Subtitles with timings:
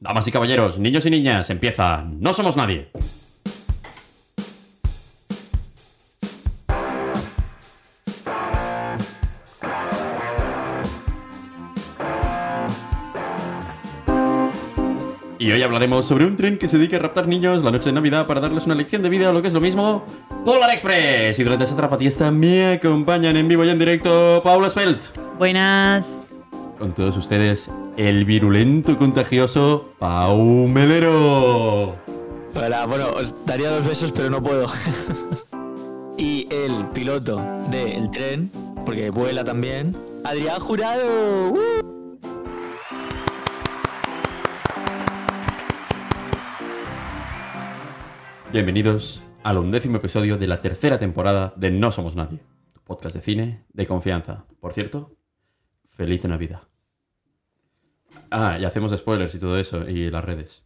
[0.00, 2.88] Damas y caballeros, niños y niñas, empieza No Somos Nadie.
[15.40, 17.92] Y hoy hablaremos sobre un tren que se dedica a raptar niños la noche de
[17.92, 20.04] Navidad para darles una lección de vida o lo que es lo mismo,
[20.44, 21.40] Polar Express.
[21.40, 25.16] Y durante esta trapatiesta me acompañan en vivo y en directo Paula Spelt.
[25.38, 26.28] Buenas.
[26.78, 27.68] Con todos ustedes,
[27.98, 31.96] el virulento contagioso Pau Melero.
[32.54, 34.68] Hola, bueno, os daría dos besos, pero no puedo.
[36.16, 38.52] y el piloto del tren,
[38.86, 41.50] porque vuela también, Adrián Jurado.
[41.50, 41.58] ¡Uh!
[48.52, 52.38] Bienvenidos al undécimo episodio de la tercera temporada de No Somos Nadie,
[52.72, 54.44] tu podcast de cine de confianza.
[54.60, 55.16] Por cierto,
[55.88, 56.67] feliz Navidad.
[58.30, 60.62] Ah, y hacemos spoilers y todo eso, y las redes.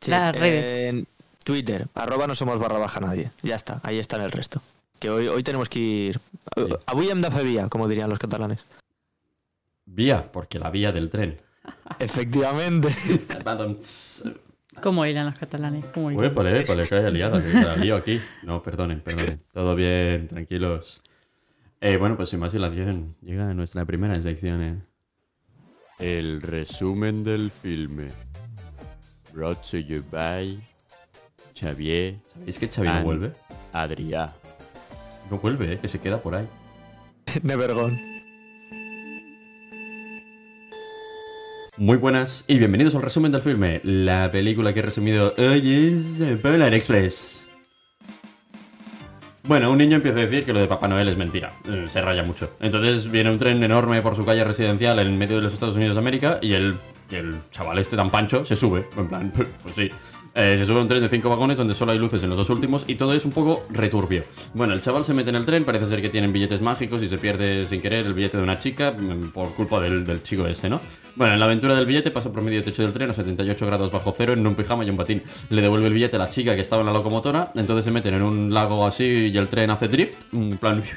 [0.00, 0.68] Sí, Las redes.
[0.86, 1.06] En
[1.44, 3.30] Twitter, arroba no somos barra baja nadie.
[3.42, 4.60] Ya está, ahí está el resto.
[4.98, 6.20] Que hoy, hoy tenemos que ir.
[6.56, 6.64] Sí.
[6.86, 8.60] Avui hem de fer via, como dirían los catalanes.
[9.86, 11.40] Vía, porque la vía del tren.
[11.98, 12.94] Efectivamente.
[14.82, 15.84] ¿Cómo irán los catalanes?
[15.86, 16.24] ¿Cómo irán?
[16.24, 18.20] Épale, épale, que haya liada, que la lío aquí.
[18.42, 19.42] No, perdonen, perdonen.
[19.52, 21.02] Todo bien, tranquilos.
[21.80, 24.62] Eh, bueno, pues sin más dilación, llega nuestra primera sección.
[24.62, 24.82] eh.
[26.00, 28.08] El resumen del filme.
[29.34, 30.58] Brought to you by
[31.54, 32.16] Xavier.
[32.26, 33.32] ¿Sabéis que Xavier no vuelve?
[33.74, 34.32] Adrià.
[35.30, 36.46] No vuelve, eh, que se queda por ahí.
[37.42, 38.22] Never gone.
[41.76, 43.82] Muy buenas y bienvenidos al resumen del filme.
[43.84, 47.49] La película que he resumido hoy es Polar Express.
[49.50, 51.52] Bueno, un niño empieza a decir que lo de Papá Noel es mentira.
[51.64, 52.52] Eh, Se raya mucho.
[52.60, 55.96] Entonces viene un tren enorme por su calle residencial en medio de los Estados Unidos
[55.96, 56.76] de América y el,
[57.50, 58.86] chaval este tan pancho se sube.
[58.96, 59.32] En plan,
[59.64, 59.90] pues sí.
[60.36, 62.38] Eh, se sube a un tren de cinco vagones donde solo hay luces en los
[62.38, 64.22] dos últimos y todo es un poco returbio.
[64.54, 67.08] Bueno, el chaval se mete en el tren, parece ser que tienen billetes mágicos y
[67.08, 70.46] se pierde sin querer el billete de una chica mm, por culpa del, del chico
[70.46, 70.80] este, ¿no?
[71.16, 73.90] Bueno, en la aventura del billete pasa por medio techo del tren a 78 grados
[73.90, 75.22] bajo cero en un pijama y un batín.
[75.48, 78.14] Le devuelve el billete a la chica que estaba en la locomotora, entonces se meten
[78.14, 80.82] en un lago así y el tren hace drift, en plan...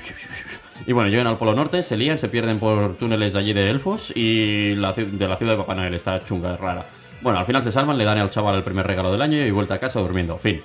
[0.85, 4.11] Y bueno, llegan al Polo Norte, se lían, se pierden por túneles allí de elfos
[4.15, 6.85] y la, de la ciudad de Papá Noel está chunga, rara.
[7.21, 9.51] Bueno, al final se salvan, le dan al chaval el primer regalo del año y
[9.51, 10.37] vuelta a casa durmiendo.
[10.37, 10.61] Fin.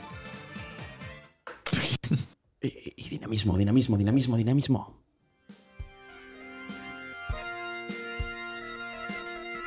[2.63, 5.08] y dinamismo, dinamismo, dinamismo, dinamismo.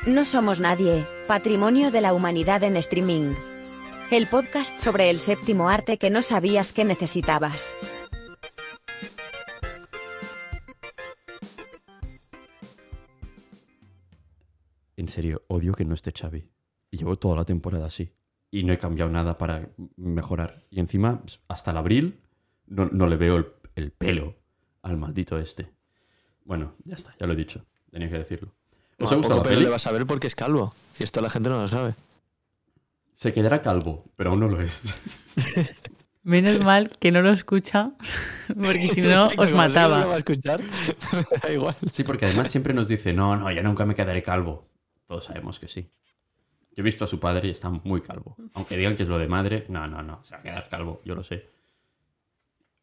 [0.08, 3.36] No somos nadie, patrimonio de la humanidad en streaming.
[4.10, 7.78] El podcast sobre el séptimo arte que no sabías que necesitabas.
[14.98, 16.50] En serio, odio que no esté Xavi.
[16.90, 18.12] Llevo toda la temporada así.
[18.50, 20.66] Y no he cambiado nada para mejorar.
[20.72, 22.22] Y encima, hasta el abril,
[22.66, 24.36] no, no le veo el pelo
[24.82, 25.72] al maldito este.
[26.44, 27.68] Bueno, ya está, ya lo he dicho.
[27.92, 28.56] Tenía que decirlo.
[29.02, 29.64] ¿Os ha Poco gustado la pero peli?
[29.66, 30.74] le vas a ver porque es calvo.
[31.00, 31.96] Y esto la gente no lo sabe.
[33.14, 34.82] Se quedará calvo, pero aún no lo es.
[36.24, 37.94] Menos mal que no lo escucha,
[38.48, 40.14] porque si no os que no lo va mataba.
[40.14, 40.62] a escuchar,
[41.44, 41.76] da igual.
[41.92, 44.68] Sí, porque además siempre nos dice, no, no, yo nunca me quedaré calvo.
[45.08, 45.90] Todos sabemos que sí.
[46.76, 48.38] Yo he visto a su padre y está muy calvo.
[48.54, 51.02] Aunque digan que es lo de madre, no, no, no, se va a quedar calvo,
[51.04, 51.50] yo lo sé.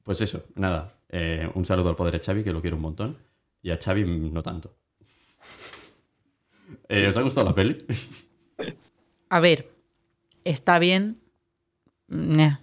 [0.02, 0.94] Pues eso, nada.
[1.08, 3.18] eh, un saludo al padre Xavi, que lo quiero un montón.
[3.62, 4.74] Y a Xavi mm, no tanto.
[6.88, 7.78] Eh, ¿Os ha gustado la peli?
[9.30, 9.68] A ver,
[10.44, 11.18] está bien.
[12.08, 12.58] Nah,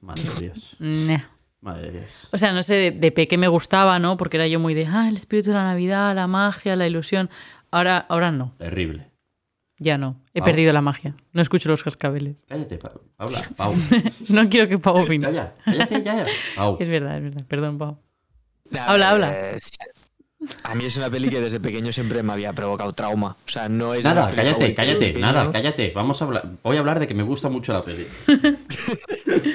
[0.00, 0.76] Madre de Dios.
[0.78, 1.22] nah.
[1.60, 2.28] Madre de Dios.
[2.32, 4.16] O sea, no sé, de, de peque me gustaba, ¿no?
[4.16, 7.28] Porque era yo muy de, ah, el espíritu de la Navidad, la magia, la ilusión.
[7.70, 9.10] Ahora, ahora no, Terrible.
[9.78, 10.16] ya no.
[10.32, 10.46] He Pau.
[10.46, 11.14] perdido la magia.
[11.32, 12.36] No escucho los cascabeles.
[12.48, 13.42] Cállate, Pa- Paula.
[13.56, 13.74] Pau.
[14.30, 15.26] No quiero que Pau opine.
[15.26, 16.26] Calla, cállate, ya.
[16.56, 16.76] Pau.
[16.80, 17.44] Es verdad, es verdad.
[17.46, 17.98] Perdón, Pau.
[18.78, 19.58] Habla, habla.
[20.64, 23.36] A mí es una peli que desde pequeño siempre me había provocado trauma.
[23.46, 24.04] O sea, no es.
[24.04, 25.26] Nada, cállate, cállate, pequeño.
[25.26, 25.92] nada, cállate.
[25.94, 26.50] Vamos a hablar.
[26.62, 28.06] Voy a hablar de que me gusta mucho la peli.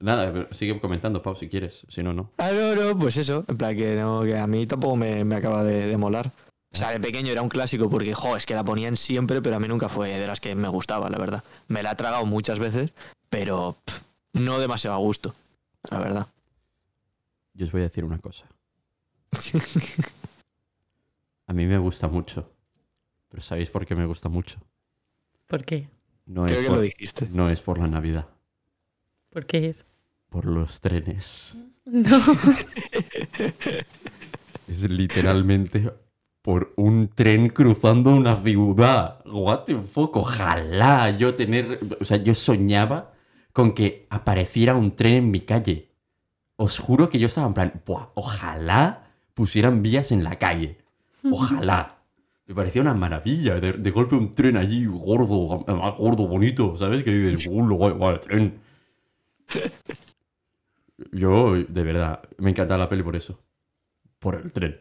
[0.00, 1.84] nada, sigue comentando, Pau, si quieres.
[1.88, 2.30] Si no, no.
[2.38, 3.44] Ah, no, no, pues eso.
[3.48, 6.30] En plan, que, no, que a mí tampoco me, me acaba de, de molar.
[6.72, 9.56] O sea, de pequeño era un clásico porque, jo, es que la ponían siempre, pero
[9.56, 11.44] a mí nunca fue de las que me gustaba, la verdad.
[11.66, 12.92] Me la he tragado muchas veces,
[13.30, 14.02] pero pff,
[14.34, 15.34] no demasiado a gusto,
[15.90, 16.26] la verdad.
[17.54, 18.44] Yo os voy a decir una cosa.
[21.46, 22.50] A mí me gusta mucho.
[23.28, 24.58] Pero ¿sabéis por qué me gusta mucho?
[25.46, 25.88] ¿Por qué?
[26.26, 27.28] No, Creo es que por, lo dijiste.
[27.32, 28.26] no es por la Navidad.
[29.30, 29.86] ¿Por qué es?
[30.28, 31.56] Por los trenes.
[31.84, 32.18] No.
[34.68, 35.90] Es literalmente
[36.42, 39.24] por un tren cruzando una ciudad.
[39.26, 43.14] What the fuck, ojalá yo tener, o sea, yo soñaba
[43.54, 45.90] con que apareciera un tren en mi calle.
[46.56, 49.07] Os juro que yo estaba en plan, Buah, ojalá
[49.38, 50.78] pusieran vías en la calle.
[51.22, 51.98] Ojalá.
[52.48, 53.60] Me parecía una maravilla.
[53.60, 57.04] De, de golpe un tren allí, gordo, además gordo, bonito, ¿sabes?
[57.04, 58.58] Que dices, "Uh, guay, guay, tren.
[61.12, 63.38] Yo, de verdad, me encanta la peli por eso.
[64.18, 64.80] Por el tren.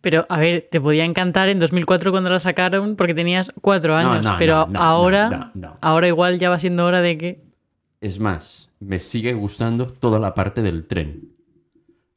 [0.00, 4.24] Pero, a ver, te podía encantar en 2004 cuando la sacaron porque tenías cuatro años.
[4.24, 7.44] no, pero no, ahora, ahora igual ya va siendo hora de que...
[8.00, 11.35] Es más, me sigue gustando toda la parte del tren.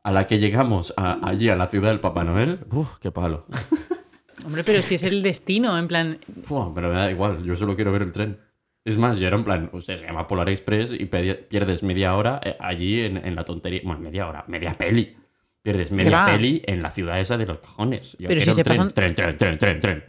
[0.09, 3.45] A la que llegamos a- allí a la ciudad del Papá Noel, ¡uf, qué palo!
[4.43, 6.17] Hombre, pero si es el destino, en plan...
[6.47, 8.39] Buah, pero me da igual, yo solo quiero ver el tren.
[8.83, 12.41] Es más, yo era en plan, usted se llama Polar Express y pierdes media hora
[12.43, 13.81] eh, allí en, en la tontería.
[13.83, 15.15] Bueno, media hora, media peli.
[15.61, 18.13] Pierdes media peli en la ciudad esa de los cojones.
[18.13, 20.03] Yo Pero quiero si se tren, pasan- tren, tren, tren, tren, tren.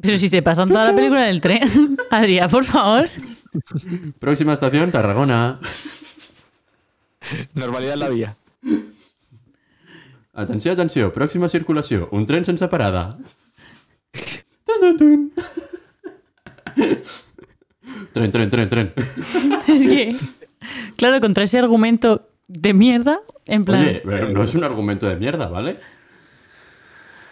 [0.00, 1.96] Pero si se pasan toda la película en el tren.
[2.12, 3.08] Adrián, por favor.
[4.20, 5.58] Próxima estación, Tarragona.
[7.54, 8.36] Normalidad en la vía.
[10.32, 11.12] Atenció, atenció.
[11.12, 12.08] Pròxima circulació.
[12.16, 13.18] Un tren sense parada.
[14.64, 15.32] Tun, tun, tun.
[18.12, 18.92] Tren, tren, tren, tren.
[19.68, 20.16] Es que,
[20.96, 23.82] claro, contra ese argumento de mierda, en plan...
[23.82, 25.78] Oye, pero no es un argumento de mierda, ¿vale?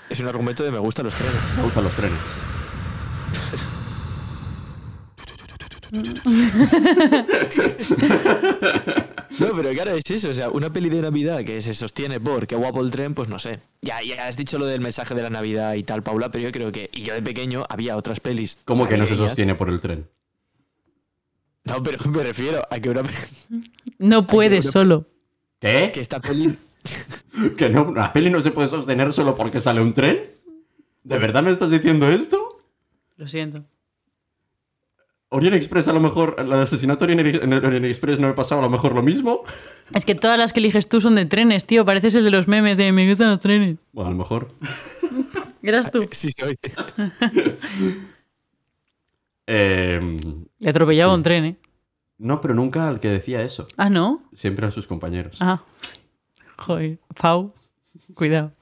[0.08, 1.55] Es un argumento de me gustan los trenes.
[1.56, 2.19] Me gustan los trenes.
[9.48, 10.28] No, pero claro, es eso.
[10.31, 13.28] O sea, una peli de Navidad que se sostiene por qué guapo el tren, pues
[13.28, 13.60] no sé.
[13.82, 16.52] Ya, ya has dicho lo del mensaje de la Navidad y tal, Paula, pero yo
[16.52, 16.88] creo que.
[16.92, 18.56] Y yo de pequeño había otras pelis.
[18.64, 20.08] ¿Cómo que no se sostiene por el tren?
[21.64, 23.02] No, pero me refiero a que una
[23.98, 25.06] No puedes una- solo.
[25.60, 25.90] ¿Qué?
[25.93, 26.56] que esta peli.
[27.56, 30.25] ¿Que no, una peli no se puede sostener solo porque sale un tren?
[31.04, 32.60] ¿De verdad me estás diciendo esto?
[33.16, 33.64] Lo siento.
[35.32, 38.61] Orient Express a lo mejor, el asesinato en Orient en Orient Express no me pasaba
[38.61, 39.43] a lo mejor lo mismo.
[39.94, 41.85] Es que todas las que eliges tú son de trenes, tío.
[41.85, 43.77] Pareces el de los memes de me gustan los trenes.
[43.93, 44.49] Bueno, a lo mejor.
[45.62, 46.09] Eras tú.
[46.12, 46.56] Sí, soy.
[49.53, 50.17] Eh,
[50.61, 51.17] Le atropellaba Sí.
[51.17, 51.56] un tren, ¿eh?
[52.19, 53.67] no, pero nunca al que decía eso.
[53.77, 54.23] Ah, ¿no?
[54.32, 55.38] Siempre a sus compañeros.
[55.41, 55.62] Ah.
[56.59, 56.99] Joder.
[57.21, 57.53] Pau,
[58.15, 58.53] cuidado.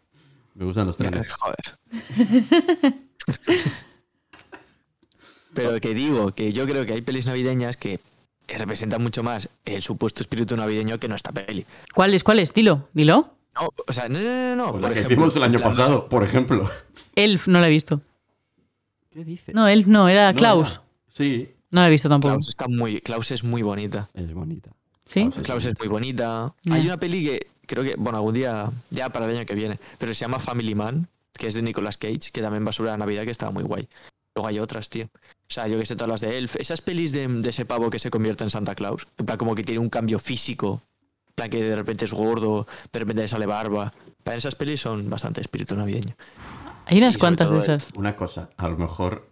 [0.55, 1.31] Me gustan los trenes.
[1.31, 2.95] Joder.
[5.63, 8.01] Pero que digo, que yo creo que hay pelis navideñas que
[8.49, 11.67] representan mucho más el supuesto espíritu navideño que no esta peli.
[11.95, 12.55] ¿Cuáles, cuáles?
[12.55, 13.35] Dilo, dilo.
[13.55, 14.73] No, o sea, no, no, no, no.
[14.73, 16.71] Por la que ejemplo, hicimos el año pasado, por ejemplo.
[17.15, 18.01] Elf, no la he visto.
[19.11, 19.55] ¿Qué dices?
[19.55, 20.81] No, Elf no, era Klaus.
[21.09, 22.35] Sí, No la he visto tampoco.
[22.35, 23.01] Klaus está muy.
[23.01, 24.09] Klaus es muy bonita.
[24.15, 24.71] es bonita.
[25.05, 25.23] ¿Sí?
[25.23, 26.55] Klaus es Klaus es muy bonita.
[26.71, 29.79] Hay una peli que creo que, bueno, algún día, ya para el año que viene,
[29.99, 32.97] pero se llama Family Man, que es de Nicolas Cage, que también va sobre la
[32.97, 33.89] Navidad, que estaba muy guay.
[34.35, 35.09] Luego hay otras, tío.
[35.51, 36.57] O sea, yo que sé, todas las de Elf.
[36.57, 39.07] Esas pelis de, de ese pavo que se convierte en Santa Claus.
[39.17, 40.83] En plan, como que tiene un cambio físico.
[41.29, 43.95] En plan, que de repente es gordo, de repente le sale barba.
[44.23, 46.15] Para esas pelis son bastante espíritu navideño.
[46.85, 47.89] Hay unas cuantas de esas.
[47.95, 49.31] Una cosa, a lo mejor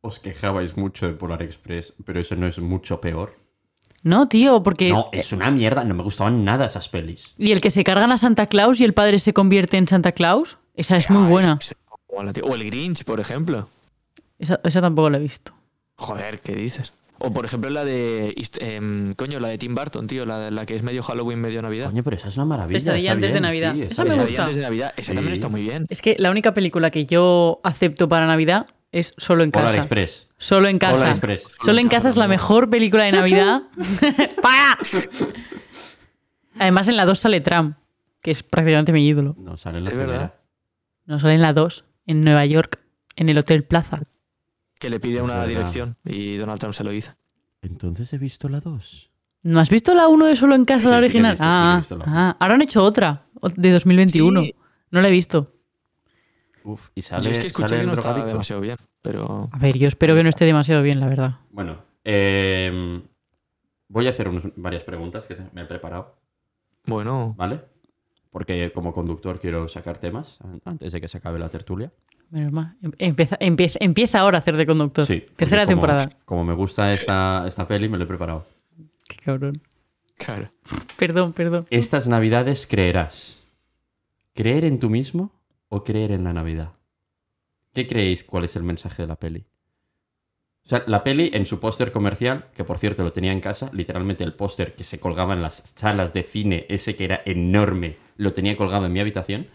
[0.00, 3.36] os quejabais mucho de Polar Express, pero eso no es mucho peor.
[4.04, 4.90] No, tío, porque...
[4.90, 7.34] No, es una mierda, no me gustaban nada esas pelis.
[7.36, 10.12] ¿Y el que se cargan a Santa Claus y el padre se convierte en Santa
[10.12, 10.58] Claus?
[10.74, 11.58] Esa es muy buena.
[12.06, 13.68] O el Grinch, por ejemplo.
[14.38, 15.52] Esa, esa tampoco la he visto.
[15.96, 16.92] Joder, ¿qué dices?
[17.20, 18.32] O por ejemplo la de.
[18.60, 20.24] Em, coño, la de Tim Burton, tío.
[20.24, 21.86] La, la que es medio Halloween, medio Navidad.
[21.90, 22.76] Coño, pero esa es una maravilla.
[22.76, 23.74] Pesadilla antes de Navidad.
[23.74, 24.42] sí, Esa está me gusta.
[24.42, 24.94] antes de Navidad.
[24.96, 25.14] Esa Sí.
[25.16, 25.86] también está muy bien.
[25.88, 29.78] Es que la única película que yo acepto para Navidad es Solo en Polar casa.
[29.78, 30.28] Express.
[30.38, 30.94] Solo en casa.
[30.96, 31.44] Polar Express.
[31.64, 33.62] Solo en casa es la mejor película de Navidad.
[34.42, 34.78] ¡Para!
[36.58, 37.76] Además, en la 2 sale Trump,
[38.22, 39.34] que es prácticamente mi ídolo.
[39.38, 40.34] No, sale en la primera.
[41.06, 42.78] No sale en la 2, en Nueva York,
[43.16, 44.00] en el Hotel Plaza.
[44.78, 45.48] Que le pide una verdad.
[45.48, 47.14] dirección y Donald Trump se lo dice.
[47.62, 49.10] Entonces he visto la 2.
[49.44, 51.36] ¿No has visto la 1 de Solo en casa, Sí, la original?
[51.36, 54.42] sí ah, la ah, ahora han hecho otra, de 2021.
[54.42, 54.54] Sí.
[54.90, 55.52] No la he visto.
[56.64, 59.48] Uf, y Yo sale, es que escuché sale que el no demasiado bien, pero.
[59.52, 61.36] A ver, yo espero que no esté demasiado bien, la verdad.
[61.50, 63.02] Bueno, eh,
[63.88, 66.16] voy a hacer unos- varias preguntas que me he preparado,
[66.84, 67.60] Bueno, ¿vale?
[68.30, 71.90] Porque como conductor quiero sacar temas an- antes de que se acabe la tertulia.
[72.30, 72.76] Menos mal.
[72.82, 75.06] Em- Empieza, empieza, empieza ahora a hacer de conductor.
[75.06, 75.24] Sí.
[75.36, 76.10] Tercera como- temporada.
[76.24, 78.46] Como me gusta esta, esta peli, me lo he preparado.
[79.08, 79.60] Qué cabrón.
[80.18, 80.50] claro.
[80.98, 81.66] Perdón, perdón.
[81.70, 83.42] Estas navidades creerás.
[84.34, 85.32] ¿Creer en tú mismo
[85.68, 86.72] o creer en la Navidad?
[87.72, 89.44] ¿Qué creéis cuál es el mensaje de la peli?
[90.64, 93.70] O sea, la peli en su póster comercial, que por cierto lo tenía en casa,
[93.72, 97.96] literalmente el póster que se colgaba en las salas de cine, ese que era enorme,
[98.16, 99.46] lo tenía colgado en mi habitación.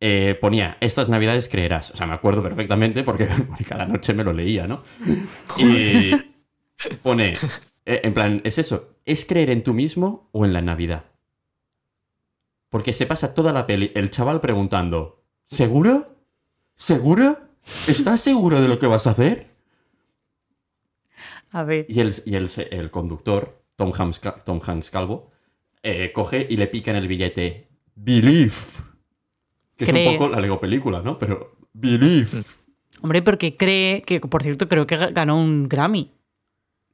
[0.00, 1.90] Eh, ponía, estas navidades creerás.
[1.90, 3.28] O sea, me acuerdo perfectamente porque,
[3.68, 4.82] cada noche me lo leía, ¿no?
[5.56, 6.10] Y
[7.02, 7.36] pone,
[7.84, 11.04] eh, en plan, es eso, ¿es creer en tú mismo o en la Navidad?
[12.68, 16.16] Porque se pasa toda la peli el chaval preguntando, ¿seguro?
[16.74, 17.38] ¿Seguro?
[17.88, 19.48] ¿Estás seguro de lo que vas a hacer?
[21.52, 21.86] A ver.
[21.88, 25.30] Y el, y el, el conductor, Tom Hanks, Tom Hanks calvo,
[25.82, 28.52] eh, coge y le pica en el billete Believe.
[29.76, 31.18] Que es un poco la Lego película, ¿no?
[31.18, 32.42] Pero Believe.
[33.02, 36.10] Hombre, porque cree que, por cierto, creo que ganó un Grammy.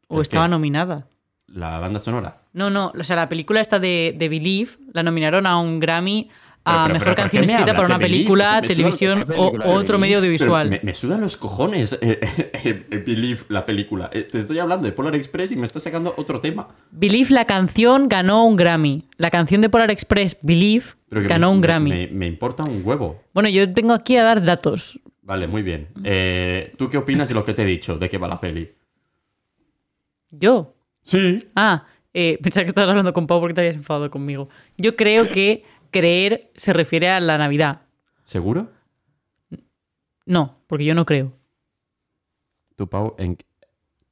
[0.08, 0.50] O ¿El estaba qué?
[0.50, 1.06] nominada.
[1.46, 2.42] La banda sonora.
[2.52, 6.28] No, no, o sea, la película esta de, de Believe la nominaron a un Grammy
[6.64, 9.34] a Pero, pero, Mejor pero, ¿por Canción escrita para de una película, me televisión ¿qué
[9.36, 10.70] o película otro medio audiovisual.
[10.70, 14.10] me, me sudan los cojones eh, eh, eh, Believe, la película.
[14.12, 16.68] Eh, te estoy hablando de Polar Express y me estás sacando otro tema.
[16.92, 19.04] Believe, la canción, ganó un Grammy.
[19.16, 22.08] La canción de Polar Express, Believe, ganó un Grammy.
[22.08, 23.22] Me, importa un huevo.
[23.34, 25.00] Bueno, yo vengo aquí a dar datos.
[25.22, 25.88] Vale, muy bien.
[26.76, 27.98] ¿Tú qué opinas de lo que te he dicho?
[27.98, 28.72] ¿De qué va la peli?
[30.30, 30.74] ¿Yo?
[31.02, 31.40] Sí.
[31.56, 34.48] Ah, pensaba que estabas hablando con Pau porque te habías enfadado conmigo.
[34.76, 37.82] Yo creo que creer se refiere a la Navidad.
[38.24, 38.68] ¿Seguro?
[40.26, 41.32] No, porque yo no creo.
[42.76, 43.36] Tú, Pau, ¿en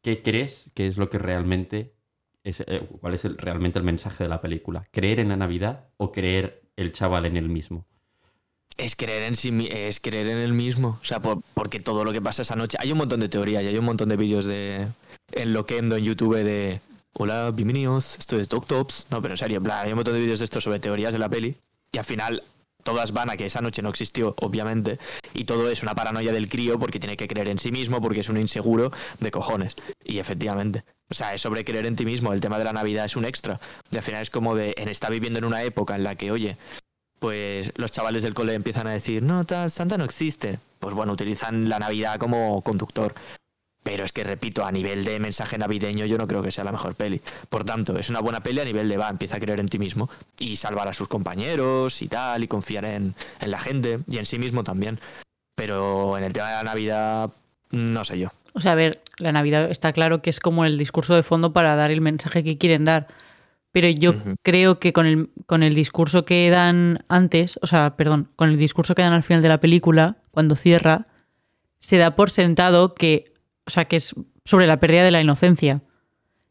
[0.02, 1.92] qué crees que es lo que realmente
[2.44, 4.86] es, eh, cuál es el- realmente el mensaje de la película?
[4.92, 7.86] ¿Creer en la Navidad o creer el chaval en él mismo?
[8.76, 10.98] Es creer en sí es creer en el mismo.
[11.00, 12.78] O sea, por- porque todo lo que pasa esa noche.
[12.80, 14.88] Hay un montón de teorías y hay un montón de vídeos de.
[15.32, 16.80] En Loquendo, en YouTube, de.
[17.12, 19.06] Hola, bienvenidos, esto es Doctops.
[19.10, 21.12] No, pero en serio, en plan, hay un montón de vídeos de esto sobre teorías
[21.12, 21.56] de la peli.
[21.92, 22.42] Y al final,
[22.82, 24.98] todas van a que esa noche no existió, obviamente.
[25.34, 28.20] Y todo es una paranoia del crío porque tiene que creer en sí mismo, porque
[28.20, 29.74] es un inseguro de cojones.
[30.04, 30.84] Y efectivamente.
[31.10, 32.32] O sea, es sobre creer en ti mismo.
[32.32, 33.60] El tema de la Navidad es un extra.
[33.90, 34.74] Y al final es como de.
[34.76, 36.56] Está viviendo en una época en la que, oye,
[37.18, 40.58] pues los chavales del cole empiezan a decir, no, tal, Santa no existe.
[40.78, 43.14] Pues bueno, utilizan la Navidad como conductor.
[43.82, 46.72] Pero es que, repito, a nivel de mensaje navideño yo no creo que sea la
[46.72, 47.20] mejor peli.
[47.48, 49.78] Por tanto, es una buena peli a nivel de va, empieza a creer en ti
[49.78, 54.18] mismo y salvar a sus compañeros y tal, y confiar en, en la gente y
[54.18, 55.00] en sí mismo también.
[55.54, 57.30] Pero en el tema de la Navidad,
[57.70, 58.30] no sé yo.
[58.52, 61.52] O sea, a ver, la Navidad está claro que es como el discurso de fondo
[61.52, 63.06] para dar el mensaje que quieren dar.
[63.72, 68.28] Pero yo creo que con el, con el discurso que dan antes, o sea, perdón,
[68.34, 71.06] con el discurso que dan al final de la película, cuando cierra,
[71.78, 73.29] se da por sentado que,
[73.70, 75.80] o sea, que es sobre la pérdida de la inocencia.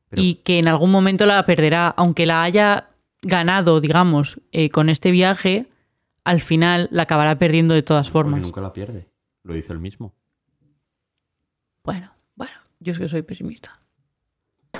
[0.07, 2.89] Pero- y que en algún momento la perderá, aunque la haya
[3.21, 5.67] ganado, digamos, eh, con este viaje,
[6.23, 8.41] al final la acabará perdiendo de todas Porque formas.
[8.41, 9.09] nunca la pierde.
[9.43, 10.15] Lo dice él mismo.
[11.83, 13.79] Bueno, bueno, yo es que soy pesimista.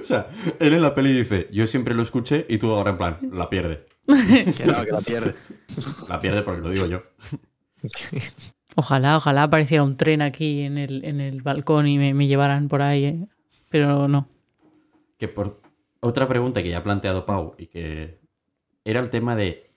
[0.00, 0.28] O sea,
[0.60, 3.48] él en la peli dice, yo siempre lo escuché y tú ahora en plan, la
[3.50, 3.84] pierde.
[4.06, 4.16] No,
[4.84, 5.34] que la pierde.
[6.08, 7.02] La pierde porque lo digo yo.
[8.76, 12.68] Ojalá, ojalá apareciera un tren aquí en el, en el balcón y me, me llevaran
[12.68, 13.26] por ahí, ¿eh?
[13.68, 14.28] pero no.
[15.18, 15.60] Que por
[16.00, 18.18] otra pregunta que ya ha planteado Pau y que
[18.84, 19.70] era el tema de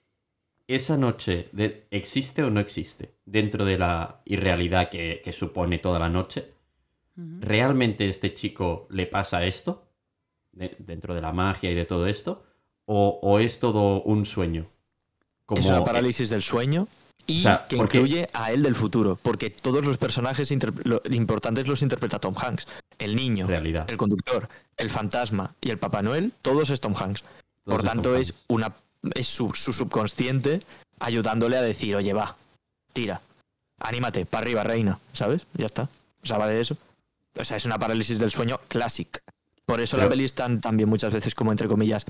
[0.66, 5.98] esa noche de, existe o no existe dentro de la irrealidad que, que supone toda
[5.98, 6.52] la noche.
[7.40, 9.88] ¿Realmente este chico le pasa esto
[10.52, 12.44] de- dentro de la magia y de todo esto?
[12.84, 14.66] ¿O, o es todo un sueño?
[15.46, 16.88] Como Es una parálisis del sueño
[17.26, 20.50] y O sea, que porque- incluye a él del futuro, porque todos los personajes
[20.84, 22.66] lo- importantes los interpreta Tom Hanks.
[22.98, 23.84] El niño, realidad.
[23.88, 27.22] el conductor, el fantasma y el Papá Noel, todos es Tom Hanks.
[27.64, 28.72] Por Todos tanto, es una
[29.14, 30.62] es su, su subconsciente
[30.98, 32.36] ayudándole a decir, oye, va,
[32.92, 33.20] tira,
[33.80, 35.42] anímate, para arriba, reina, ¿sabes?
[35.54, 35.88] Ya está.
[36.22, 36.76] O sea, va de eso.
[37.38, 39.20] O sea, es una parálisis del sueño clásica.
[39.66, 42.06] Por eso la peli es tan también muchas veces como, entre comillas,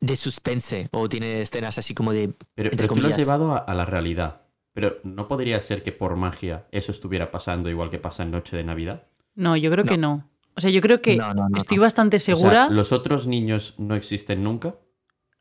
[0.00, 2.32] de suspense, o tiene escenas así como de...
[2.54, 4.42] Pero, entre pero tú lo has llevado a, a la realidad.
[4.72, 8.56] Pero ¿no podría ser que por magia eso estuviera pasando igual que pasa en Noche
[8.56, 9.06] de Navidad?
[9.34, 10.30] No, yo creo que no.
[10.56, 11.82] O sea, yo creo que No, no, no, estoy no.
[11.82, 12.68] bastante O sea, segura.
[12.68, 14.76] ¿Los otros niños no existen nunca?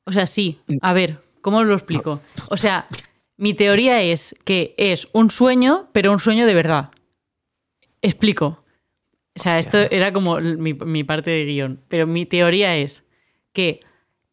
[0.05, 0.59] O sea, sí.
[0.81, 2.21] A ver, ¿cómo lo explico?
[2.49, 2.87] O sea,
[3.37, 6.91] mi teoría es que es un sueño, pero un sueño de verdad.
[8.01, 8.63] Explico.
[9.35, 11.83] O sea, esto era como mi, mi parte de guion.
[11.87, 13.05] Pero mi teoría es
[13.53, 13.79] que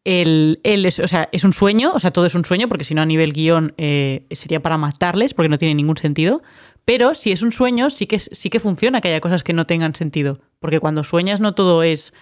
[0.09, 2.95] él, es, o sea, es un sueño, o sea, todo es un sueño, porque si
[2.95, 6.41] no a nivel guion eh, sería para matarles, porque no tiene ningún sentido.
[6.85, 9.65] Pero si es un sueño, sí que, sí que funciona que haya cosas que no
[9.65, 10.39] tengan sentido.
[10.59, 12.13] Porque cuando sueñas no todo es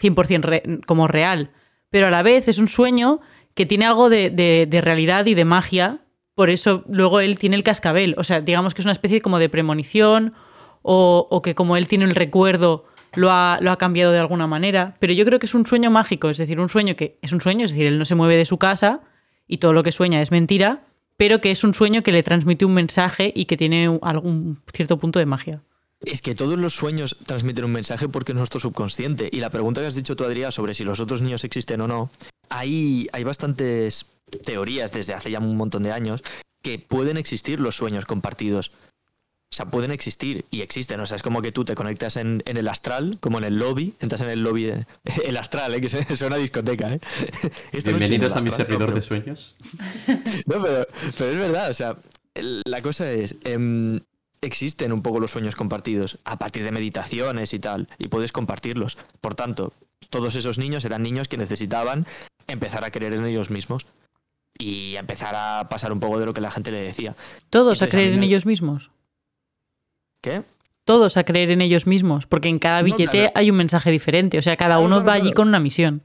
[0.00, 1.50] 100% re- como real.
[1.90, 3.20] Pero a la vez es un sueño
[3.54, 6.00] que tiene algo de, de- de realidad y de magia.
[6.34, 8.14] Por eso luego él tiene el cascabel.
[8.18, 10.34] O sea, digamos que es una especie como de premonición
[10.82, 14.46] o, o que como él tiene el recuerdo lo ha, lo ha cambiado de alguna
[14.46, 14.96] manera.
[14.98, 16.30] Pero yo creo que es un sueño mágico.
[16.30, 17.64] Es decir, un sueño que es un sueño.
[17.64, 19.00] Es decir, él no se mueve de su casa
[19.46, 20.84] y todo lo que sueña es mentira,
[21.16, 24.98] pero que es un sueño que le transmite un mensaje y que tiene algún cierto
[24.98, 25.62] punto de magia.
[26.04, 29.28] Es que todos los sueños transmiten un mensaje porque es nuestro subconsciente.
[29.30, 31.86] Y la pregunta que has dicho tú, Adrián, sobre si los otros niños existen o
[31.86, 32.10] no,
[32.48, 34.06] hay, hay bastantes
[34.44, 36.22] teorías desde hace ya un montón de años
[36.62, 38.72] que pueden existir los sueños compartidos.
[39.52, 40.98] O sea, pueden existir y existen.
[41.00, 43.58] O sea, es como que tú te conectas en, en el astral, como en el
[43.58, 44.86] lobby, entras en el lobby, de-
[45.26, 45.80] el astral, ¿eh?
[45.82, 46.94] que es, una discoteca.
[46.94, 47.00] ¿eh?
[47.84, 49.54] Bienvenidos a mi astral, servidor no, de sueños.
[50.46, 50.86] no, pero,
[51.18, 51.98] pero es verdad, o sea,
[52.34, 54.00] la cosa es, em,
[54.40, 58.96] existen un poco los sueños compartidos a partir de meditaciones y tal, y puedes compartirlos.
[59.20, 59.74] Por tanto,
[60.08, 62.06] todos esos niños eran niños que necesitaban
[62.46, 63.84] empezar a creer en ellos mismos
[64.58, 67.16] y empezar a pasar un poco de lo que la gente le decía.
[67.50, 68.90] Todos a Entonces, a creer en me- ellos mismos.
[70.22, 70.42] ¿Qué?
[70.84, 73.32] Todos a creer en ellos mismos, porque en cada No, billete claro.
[73.34, 74.38] hay un mensaje diferente.
[74.38, 76.02] O sea, cada uno va allí con una misión.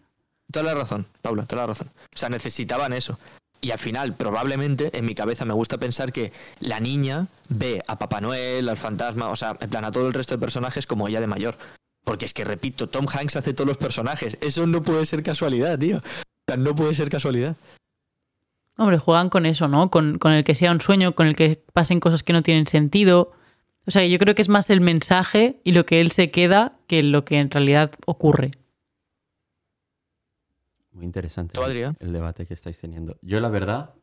[0.52, 1.90] Toda la razón, Paula, toda la razón.
[2.14, 3.18] O sea, necesitaban eso.
[3.60, 7.98] Y al final, probablemente, en mi cabeza me gusta pensar que la niña ve a
[7.98, 11.08] Papá Noel, al fantasma, o sea, en plan a todo el resto de personajes como
[11.08, 11.58] ella de mayor.
[12.04, 14.38] Porque es que, repito, Tom Hanks hace todos los personajes.
[14.42, 15.98] Eso no puede ser casualidad, tío.
[15.98, 16.02] O
[16.48, 17.56] sea, no puede ser casualidad.
[18.78, 19.90] Hombre, juegan con eso, ¿no?
[19.90, 22.68] Con, con el que sea un sueño, con el que pasen cosas que no tienen
[22.68, 23.32] sentido.
[23.88, 26.78] O sea, yo creo que es más el mensaje y lo que él se queda
[26.88, 28.52] que lo que en realidad ocurre.
[30.92, 31.96] Muy interesante ¿Tú, Adrián?
[32.00, 33.18] el debate que estáis teniendo.
[33.22, 33.94] Yo, la verdad,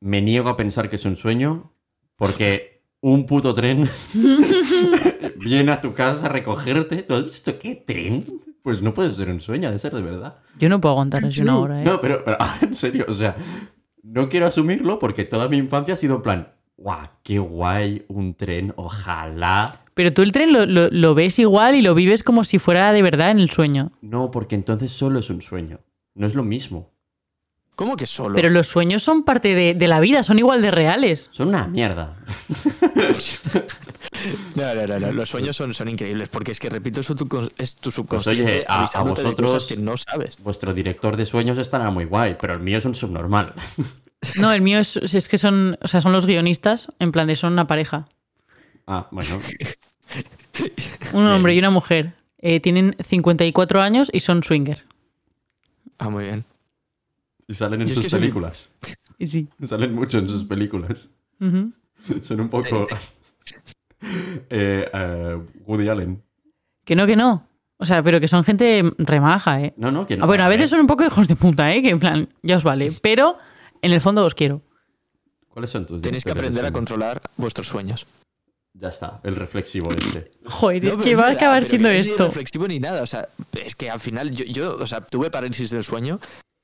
[0.00, 1.72] me niego a pensar que es un sueño
[2.16, 3.88] porque un puto tren
[5.38, 7.02] viene a tu casa a recogerte.
[7.04, 8.22] ¿Tú has visto qué tren?
[8.62, 10.36] Pues no puede ser un sueño, ha de ser de verdad.
[10.58, 11.84] Yo no puedo aguantar así una hora, ¿eh?
[11.84, 13.36] No, pero, pero, en serio, o sea,
[14.02, 18.34] no quiero asumirlo porque toda mi infancia ha sido en plan, guau, qué guay, un
[18.34, 19.78] tren, ojalá.
[19.94, 22.92] Pero tú el tren lo, lo- lo ves igual y lo vives como si fuera
[22.92, 23.92] de verdad en el sueño.
[24.00, 25.80] No, porque entonces solo es un sueño.
[26.14, 26.90] No es lo mismo.
[27.74, 28.34] ¿Cómo que solo?
[28.34, 31.28] Pero los sueños son parte de, de la vida, son igual de reales.
[31.30, 32.16] Son una mierda.
[34.54, 37.50] No, no, no, no, Los sueños son, son increíbles porque es que, repito, es tu,
[37.58, 40.36] es tu subconsciente Pues oye, a- a avisándote de vosotros- cosas que no sabes.
[40.38, 43.52] Vuestro director de sueños estará muy guay, pero el mío es un subnormal.
[44.36, 47.36] No, el mío es, es que son, o sea, son los guionistas, en plan de
[47.36, 48.06] son una pareja.
[48.86, 49.40] Ah, bueno.
[51.12, 51.26] Un Bien.
[51.26, 52.14] hombre y una mujer.
[52.38, 54.84] Eh, tienen 54 años y son swinger.
[55.98, 56.44] Ah, muy bien.
[57.46, 58.74] Y salen en Yo es sus que películas.
[59.20, 59.48] Sí.
[59.62, 61.10] Salen mucho en sus películas.
[62.22, 62.88] Son un poco...
[64.50, 66.22] eh, eh, Woody Allen.
[66.84, 67.46] Que no, que no.
[67.76, 69.74] O sea, pero que son gente remaja, ¿eh?
[69.76, 70.24] No, no, que no.
[70.24, 71.82] Ah, bueno, a veces son un poco hijos de puta, ¿eh?
[71.82, 72.92] Que en plan, ya os vale.
[73.02, 73.38] Pero
[73.82, 74.62] en el fondo os quiero.
[75.48, 78.06] ¿Cuáles son tus Tenéis que aprender a controlar vuestros sueños.
[78.74, 80.32] Ya está, el reflexivo este.
[80.46, 82.26] Joder, es No, que va a acabar siendo que no esto.
[82.26, 83.02] reflexivo ni nada.
[83.02, 83.28] O sea,
[83.62, 86.18] es que al final yo, yo, o sea, tuve parálisis del sueño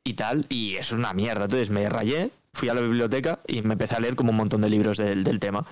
[0.04, 1.44] y tal, y es una mierda.
[1.44, 4.62] Entonces me rayé, fui a la biblioteca y me empecé a leer como un montón
[4.62, 5.66] de libros del, del tema.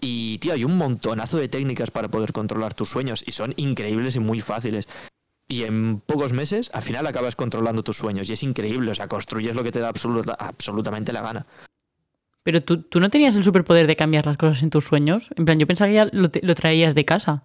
[0.00, 4.16] Y, tío, hay un montonazo de técnicas para poder controlar tus sueños y son increíbles
[4.16, 4.88] y muy fáciles.
[5.48, 8.90] Y en pocos meses, al final acabas controlando tus sueños y es increíble.
[8.90, 11.46] O sea, construyes lo que te da absoluta- absolutamente la gana.
[12.42, 15.30] Pero tú, tú no tenías el superpoder de cambiar las cosas en tus sueños.
[15.36, 17.42] En plan, yo pensaba que ya lo, te- lo traías de casa.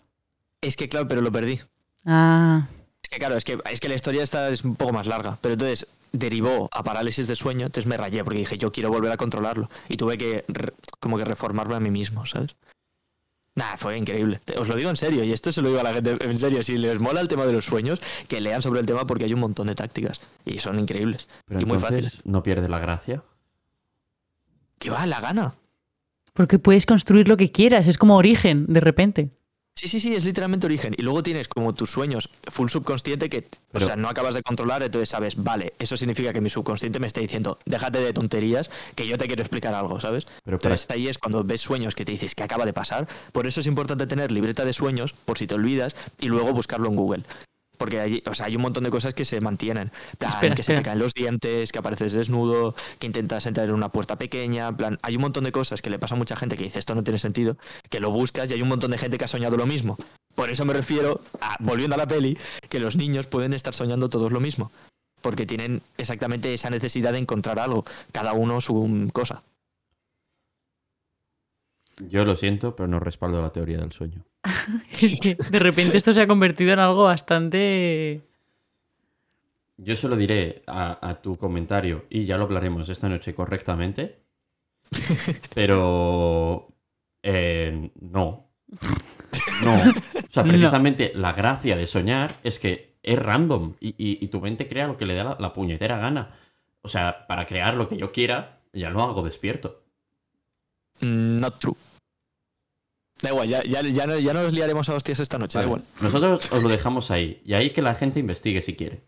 [0.61, 1.59] Es que, claro, pero lo perdí.
[2.05, 2.67] Ah,
[3.03, 5.37] Es que claro, es que, es que la historia esta es un poco más larga,
[5.41, 9.11] pero entonces derivó a parálisis de sueño, entonces me rayé porque dije, yo quiero volver
[9.11, 9.69] a controlarlo.
[9.87, 12.55] Y tuve que re- como que reformarme a mí mismo, ¿sabes?
[13.59, 14.39] Nada, fue increíble.
[14.57, 16.63] Os lo digo en serio, y esto se lo digo a la gente en serio.
[16.63, 19.33] Si les mola el tema de los sueños, que lean sobre el tema porque hay
[19.33, 20.21] un montón de tácticas.
[20.45, 21.27] Y son increíbles.
[21.45, 22.21] Pero y muy fáciles.
[22.23, 23.21] ¿no pierde la gracia?
[24.77, 25.55] Que va, la gana.
[26.31, 27.87] porque puedes construir lo que quieras.
[27.87, 29.29] Es como origen, de repente.
[29.75, 30.93] Sí, sí, sí, es literalmente origen.
[30.97, 34.41] Y luego tienes como tus sueños full subconsciente que, Pero- o sea, no acabas de
[34.41, 38.69] controlar, entonces sabes, vale, eso significa que mi subconsciente me está diciendo, déjate de tonterías,
[38.95, 40.25] que yo te quiero explicar algo, ¿sabes?
[40.43, 43.07] Pero para- Entonces ahí es cuando ves sueños que te dices que acaba de pasar.
[43.31, 46.89] Por eso es importante tener libreta de sueños, por si te olvidas, y luego buscarlo
[46.89, 47.23] en Google.
[47.79, 49.91] Porque hay, o sea, hay un montón de cosas que se mantienen.
[50.11, 53.69] En plan, Espera, que se te caen los dientes, que apareces desnudo, que intentas entrar
[53.69, 54.75] en una puerta pequeña.
[54.75, 56.93] Plan, hay un montón de cosas que le pasa a mucha gente que dice esto
[56.93, 57.57] no tiene sentido,
[57.89, 59.97] que lo buscas y hay un montón de gente que ha soñado lo mismo.
[60.35, 62.37] Por eso me refiero, a, volviendo a la peli,
[62.67, 64.71] que los niños pueden estar soñando todos lo mismo.
[65.21, 69.41] Porque tienen exactamente esa necesidad de encontrar algo, cada uno su cosa.
[71.99, 74.23] Yo lo siento, pero no respaldo la teoría del sueño.
[75.01, 78.21] Es que de repente esto se ha convertido en algo bastante...
[79.77, 84.19] Yo solo diré a, a tu comentario, y ya lo hablaremos esta noche correctamente,
[85.55, 86.67] pero
[87.23, 88.49] eh, no.
[89.63, 89.73] No.
[89.75, 90.49] O sea, No.
[90.49, 94.87] precisamente la gracia de soñar es que es random y, y- y tu mente crea
[94.87, 96.35] lo que le da la, la puñetera gana.
[96.81, 99.81] O sea, para crear lo que yo quiera, ya lo hago despierto.
[101.01, 101.75] Mm, Not true.
[103.21, 105.65] Da igual, ya, ya, ya, no, ya no nos liaremos a hostias esta noche, da
[105.65, 105.83] igual.
[106.01, 107.41] Nosotros os lo dejamos ahí.
[107.45, 109.01] Y ahí que la gente investigue si quiere.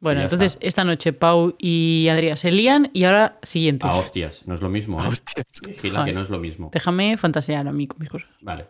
[0.00, 0.66] Bueno, entonces está.
[0.66, 3.90] esta noche Pau y Adrián se lían y ahora siguientes.
[3.90, 5.02] A hostias, no es lo mismo.
[5.02, 5.08] ¿eh?
[5.08, 5.46] Hostias.
[5.66, 6.68] Vigila que no es lo mismo.
[6.72, 8.28] Déjame fantasear a mí con mis cosas.
[8.42, 8.66] Vale.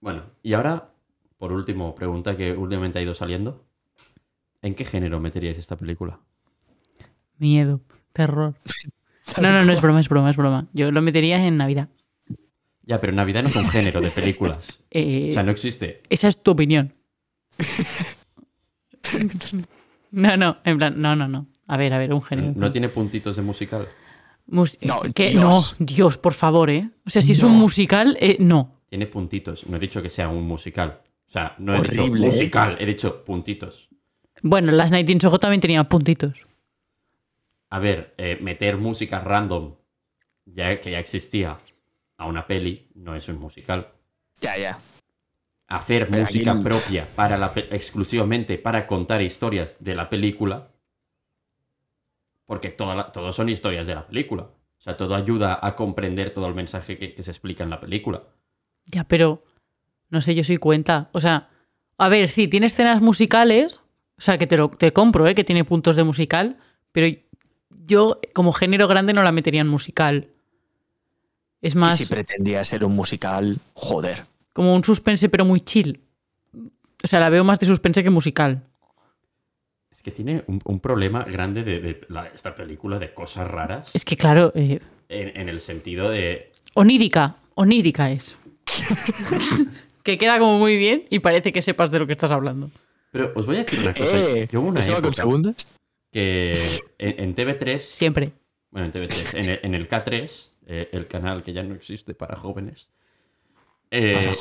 [0.00, 0.90] Bueno, y ahora,
[1.38, 3.64] por último, pregunta que últimamente ha ido saliendo.
[4.62, 6.18] ¿En qué género meteríais esta película?
[7.38, 7.80] Miedo,
[8.12, 8.54] terror.
[9.42, 10.68] No, no, no es broma, es broma, es broma.
[10.72, 11.88] Yo lo metería en Navidad.
[12.86, 14.82] Ya, pero Navidad no es un género de películas.
[14.90, 16.02] Eh, O sea, no existe.
[16.08, 16.94] Esa es tu opinión.
[20.12, 21.46] No, no, en plan, no, no, no.
[21.66, 22.52] A ver, a ver, un género.
[22.56, 23.88] No tiene puntitos de musical.
[24.46, 25.76] Mus- No, que- Dios.
[25.78, 26.88] no, Dios, por favor, ¿eh?
[27.04, 28.80] O sea, si es un musical, eh, no.
[28.88, 29.66] Tiene puntitos.
[29.66, 31.02] No he dicho que sea un musical.
[31.28, 32.20] O sea, no he Horrible, dicho ¿eh?
[32.20, 33.88] musical, he dicho puntitos.
[34.42, 36.46] Bueno, las Night in Soho también tenían puntitos.
[37.68, 39.74] A ver, eh, meter música random,
[40.46, 41.58] ya que ya existía,
[42.18, 43.88] a una peli, no es un musical.
[44.40, 44.78] Ya, ya.
[45.68, 50.68] Hacer Pero música aquí- propia para la exclusivamente para contar historias de la película,
[52.46, 54.42] porque toda la- todo son historias de la película.
[54.44, 57.80] O sea, todo ayuda a comprender todo el mensaje que, que se explica en la
[57.80, 58.22] película.
[58.84, 59.42] Ya, pero
[60.10, 61.10] no sé, yo soy cuenta.
[61.12, 61.48] O sea,
[61.98, 63.80] a ver, sí, tiene escenas musicales.
[64.18, 65.34] O sea, que te lo te compro, ¿eh?
[65.34, 66.58] Que tiene puntos de musical.
[66.92, 67.18] Pero
[67.70, 70.28] yo, como género grande, no la metería en musical.
[71.62, 74.24] Es Y más si pretendía ser un musical, joder.
[74.52, 76.00] como un suspense, pero muy chill.
[77.02, 78.62] O sea, la veo más de suspense que musical.
[79.90, 83.94] Es que tiene un, un problema grande de, de la- esta película de cosas raras,
[83.94, 86.52] Es que, claro, eh, en, en el sentido de...
[86.74, 87.36] onírica.
[87.54, 88.36] Onírica es.
[90.02, 92.70] que queda como muy bien y parece que sepas de lo que estás hablando.
[93.12, 94.08] Pero os voy a decir una cosa.
[94.12, 95.54] Eh, Yo hubo una ¿eso va con época segundas?
[96.12, 96.52] que
[96.98, 98.32] en, en TV3 Siempre.
[98.70, 99.34] Bueno, en TV3.
[99.38, 102.88] En el, en el K3, eh, el canal que ya no existe para jóvenes,
[103.90, 104.34] eh,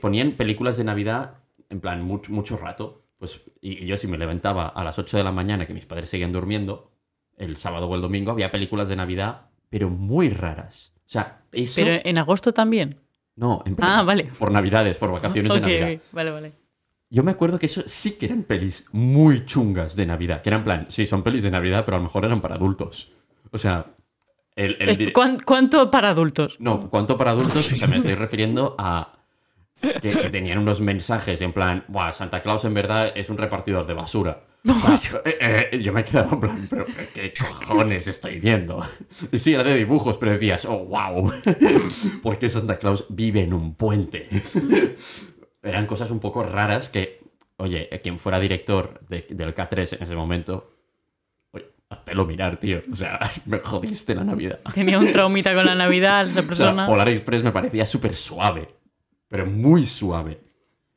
[0.00, 1.34] ponían películas de Navidad
[1.68, 3.02] en plan mucho, mucho rato.
[3.18, 5.86] Pues, y, y yo si me levantaba a las 8 de la mañana, que mis
[5.86, 6.90] padres seguían durmiendo,
[7.36, 10.94] el sábado o el domingo había películas de Navidad, pero muy raras.
[11.06, 11.80] O sea, eso...
[11.82, 12.96] Pero en agosto también.
[13.36, 14.24] No, en plan, Ah, vale.
[14.38, 15.92] por Navidades, por vacaciones Ok, de Navidad.
[15.94, 16.52] ok, vale, vale.
[17.10, 20.42] Yo me acuerdo que eso sí que eran pelis muy chungas de Navidad.
[20.42, 22.54] Que eran en plan, sí, son pelis de Navidad, pero a lo mejor eran para
[22.54, 23.12] adultos.
[23.50, 23.86] O sea,
[24.60, 26.56] el, el Es- dire- ¿cuán- ¿Cuánto para adultos?
[26.60, 27.72] No, ¿cuánto para adultos?
[27.72, 29.12] O sea, me estoy refiriendo a
[29.80, 33.86] que, que tenían unos mensajes en plan, Buah, Santa Claus en verdad es un repartidor
[33.86, 34.44] de basura.
[34.68, 38.86] O sea, eh, eh, yo me quedaba en plan, pero ¿qué cojones estoy viendo?
[39.32, 41.32] Y sí, era de dibujos, pero decías, oh, wow,
[42.22, 44.28] ¿por qué Santa Claus vive en un puente?
[45.62, 47.20] Eran cosas un poco raras que,
[47.56, 50.70] oye, quien fuera director de- del K3 en ese momento,
[51.90, 52.80] háztelo mirar, tío.
[52.90, 54.60] O sea, me jodiste la Navidad.
[54.74, 56.86] Tenía un traumita con la Navidad esa O sea, persona.
[56.86, 58.68] Polar Express me parecía súper suave,
[59.28, 60.40] pero muy suave.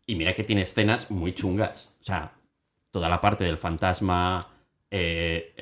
[0.05, 1.95] Y mira que tiene escenas muy chungas.
[2.01, 2.33] O sea,
[2.91, 4.49] toda la parte del fantasma
[4.91, 5.55] eh,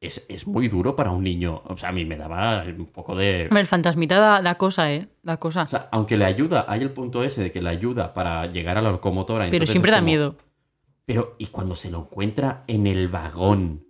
[0.00, 1.62] es, es muy duro para un niño.
[1.64, 3.48] O sea, a mí me daba un poco de...
[3.50, 5.08] El fantasmita da, da cosa, ¿eh?
[5.22, 5.62] Da cosa.
[5.62, 8.76] O sea, aunque le ayuda, hay el punto ese de que le ayuda para llegar
[8.78, 9.48] a la locomotora.
[9.50, 10.36] pero siempre da como- miedo.
[11.06, 13.86] Pero, ¿y cuando se lo encuentra en el vagón?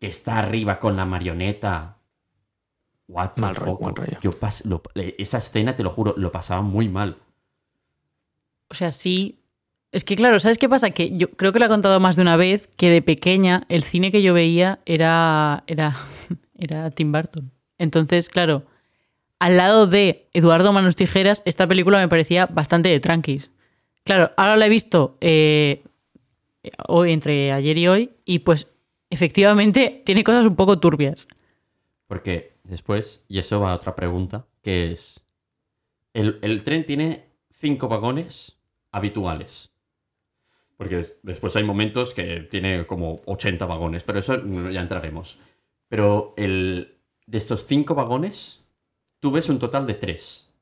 [0.00, 1.96] Que está arriba con la marioneta.
[3.08, 3.82] What the Mal rollo, fuck?
[3.82, 4.18] mal rollo.
[4.20, 7.18] Yo pas- lo- esa escena, te lo juro, lo pasaba muy mal.
[8.68, 9.38] O sea, sí.
[9.92, 10.90] Es que claro, ¿sabes qué pasa?
[10.90, 13.82] Que yo creo que lo he contado más de una vez que de pequeña el
[13.84, 15.96] cine que yo veía era, era,
[16.58, 17.50] era Tim Burton.
[17.78, 18.64] Entonces, claro,
[19.38, 23.50] al lado de Eduardo Manos Tijeras, esta película me parecía bastante de tranquis.
[24.04, 25.84] Claro, ahora la he visto eh,
[26.88, 28.66] hoy, entre ayer y hoy, y pues
[29.10, 31.28] efectivamente tiene cosas un poco turbias.
[32.06, 35.20] Porque después, y eso va a otra pregunta, que es,
[36.14, 38.56] el, el tren tiene cinco vagones
[38.92, 39.70] habituales.
[40.76, 44.36] Porque des- después hay momentos que tiene como 80 vagones, pero eso
[44.70, 45.38] ya entraremos.
[45.88, 48.64] Pero el, de estos cinco vagones,
[49.20, 50.52] tú ves un total de tres.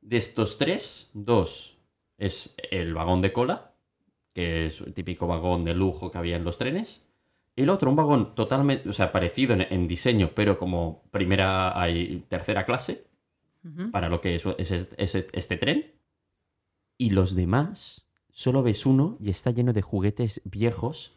[0.00, 1.78] De estos tres, dos
[2.18, 3.74] es el vagón de cola,
[4.34, 7.06] que es el típico vagón de lujo que había en los trenes.
[7.60, 12.20] El otro, un vagón totalmente, o sea, parecido en, en diseño, pero como primera y
[12.28, 13.04] tercera clase,
[13.92, 15.92] para lo que es, es- es- este tren.
[16.96, 21.12] Y los demás, solo ves uno y está lleno de juguetes viejos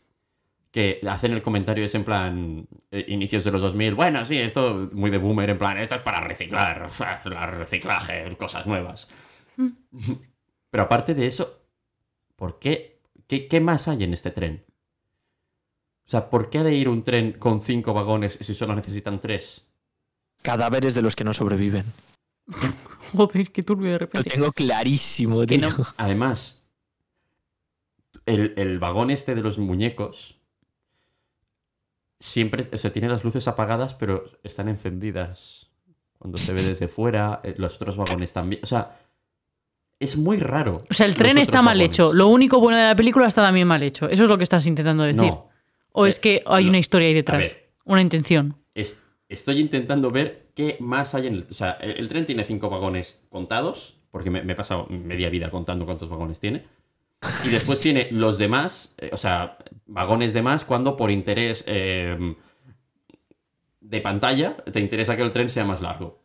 [0.71, 3.93] que hacen el comentario es en plan eh, inicios de los 2000.
[3.93, 6.89] Bueno, sí, esto muy de boomer, en plan, esto es para reciclar,
[7.25, 9.07] la reciclaje, cosas nuevas.
[10.71, 11.61] Pero aparte de eso,
[12.35, 12.99] ¿por qué?
[13.27, 14.65] ¿Qué, qué más hay en este tren?
[16.05, 19.19] O sea, ¿por qué ha de ir un tren con cinco vagones si solo necesitan
[19.21, 19.65] tres?
[20.41, 21.85] Cadáveres de los que no sobreviven.
[23.15, 24.29] Joder, qué turbio de Lo repente.
[24.29, 25.59] tengo clarísimo, tío.
[25.69, 25.75] no.
[25.97, 26.61] Además,
[28.25, 30.35] el, el vagón este de los muñecos
[32.19, 35.67] siempre, o sea, tiene las luces apagadas, pero están encendidas
[36.17, 37.39] cuando se ve desde fuera.
[37.43, 38.61] eh, Los otros vagones también.
[38.63, 38.99] O sea,
[39.99, 40.83] es muy raro.
[40.89, 41.89] O sea, el tren está mal vagones.
[41.95, 42.13] hecho.
[42.13, 44.09] Lo único bueno de la película está también mal hecho.
[44.09, 45.21] Eso es lo que estás intentando decir.
[45.21, 45.49] No.
[45.93, 47.41] O eh, es que hay una historia ahí detrás.
[47.41, 48.57] ver, Una intención.
[48.75, 51.47] es- estoy intentando ver qué más hay en el.
[51.49, 55.29] O sea, el, el tren tiene cinco vagones contados, porque me, me he pasado media
[55.29, 56.63] vida contando cuántos vagones tiene.
[57.45, 62.35] Y después tiene los demás, eh, o sea, vagones de más cuando por interés eh,
[63.81, 66.21] de pantalla te interesa que el tren sea más largo.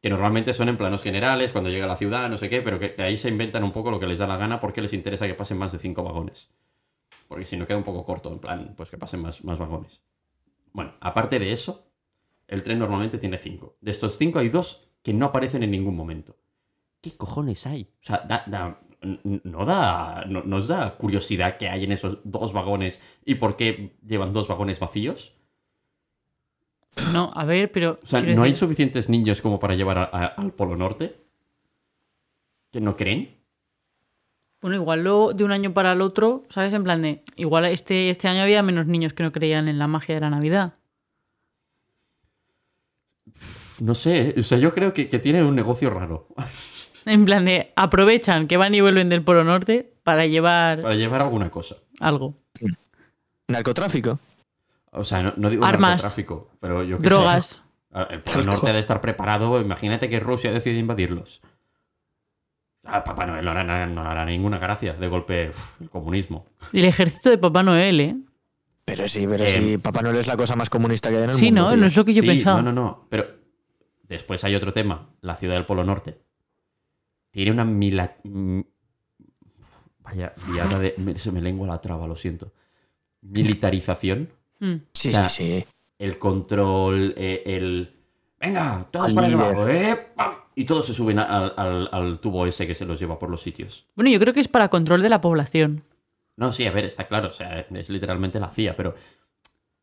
[0.00, 2.78] Que normalmente son en planos generales, cuando llega a la ciudad, no sé qué, pero
[2.78, 5.26] que ahí se inventan un poco lo que les da la gana porque les interesa
[5.26, 6.48] que pasen más de cinco vagones.
[7.28, 10.00] Porque si no queda un poco corto, en plan, pues que pasen más, más vagones.
[10.72, 11.90] Bueno, aparte de eso,
[12.46, 13.76] el tren normalmente tiene cinco.
[13.80, 16.36] De estos cinco hay dos que no aparecen en ningún momento.
[17.00, 17.82] ¿Qué cojones hay?
[18.02, 18.80] O sea, da- da-
[19.44, 20.24] no da.
[20.26, 24.48] No, ¿Nos da curiosidad qué hay en esos dos vagones y por qué llevan dos
[24.48, 25.34] vagones vacíos?
[27.12, 28.00] No, a ver, pero.
[28.02, 31.14] O sea, ¿no hay suficientes niños como para llevar a- a- al Polo Norte?
[32.72, 33.37] ¿Que no creen?
[34.60, 36.72] Bueno, igual lo, de un año para el otro, ¿sabes?
[36.72, 37.22] En plan de.
[37.36, 40.30] Igual este, este año había menos niños que no creían en la magia de la
[40.30, 40.74] Navidad.
[43.80, 46.26] No sé, o sea, yo creo que, que tienen un negocio raro
[47.08, 47.72] En plan de.
[47.74, 51.76] Aprovechan que van y vuelven del Polo Norte para llevar para llevar alguna cosa.
[52.00, 52.34] algo.
[53.46, 54.18] Narcotráfico.
[54.90, 56.02] O sea, no, no digo Armas.
[56.02, 57.02] narcotráfico, pero yo sé.
[57.04, 57.62] Drogas.
[58.10, 59.58] El Polo Norte ha de estar preparado.
[59.60, 61.40] Imagínate que Rusia decide invadirlos.
[62.90, 64.94] Ah, Papá Noel no hará, no hará ninguna gracia.
[64.94, 66.46] De golpe, uf, el comunismo.
[66.72, 68.16] Y el ejército de Papá Noel, ¿eh?
[68.86, 69.76] Pero sí, pero Eh, sí.
[69.78, 71.62] Papá Noel es la cosa más comunista que hay en el Sí, mundo.
[71.62, 71.76] no, tío.
[71.76, 72.62] no es lo que yo Sí, pensaba.
[72.62, 73.06] No, no, no.
[73.10, 73.26] Pero
[74.04, 75.10] después hay otro tema.
[75.20, 76.18] La ciudad del Polo Norte.
[77.30, 78.16] Tiene una mila...
[80.00, 80.94] Vaya, viada de...
[81.16, 82.52] Se me lengua la traba, lo siento.
[83.22, 84.30] Militarización.
[84.60, 84.74] Mm.
[84.92, 85.66] Sí, O sea, sí, sí.
[86.00, 87.94] el control, eh, el...
[88.40, 90.06] Venga, todos Al para el ¿eh?
[90.16, 90.32] ¡Pam!
[90.60, 93.40] Y todos se suben al, al- al tubo ese que se los lleva por los
[93.42, 93.84] sitios.
[93.94, 95.84] Bueno, yo creo que es para control de la población.
[96.36, 98.96] No, sí, a ver, está claro, o sea, es literalmente la CIA, pero...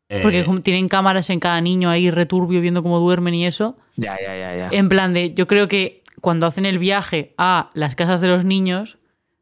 [0.09, 3.77] eh, Porque tienen cámaras en cada niño ahí returbio viendo cómo duermen y eso.
[3.95, 4.69] Ya, ya, ya, ya.
[4.71, 8.43] En plan de, yo creo que cuando hacen el viaje a las casas de los
[8.43, 8.97] niños,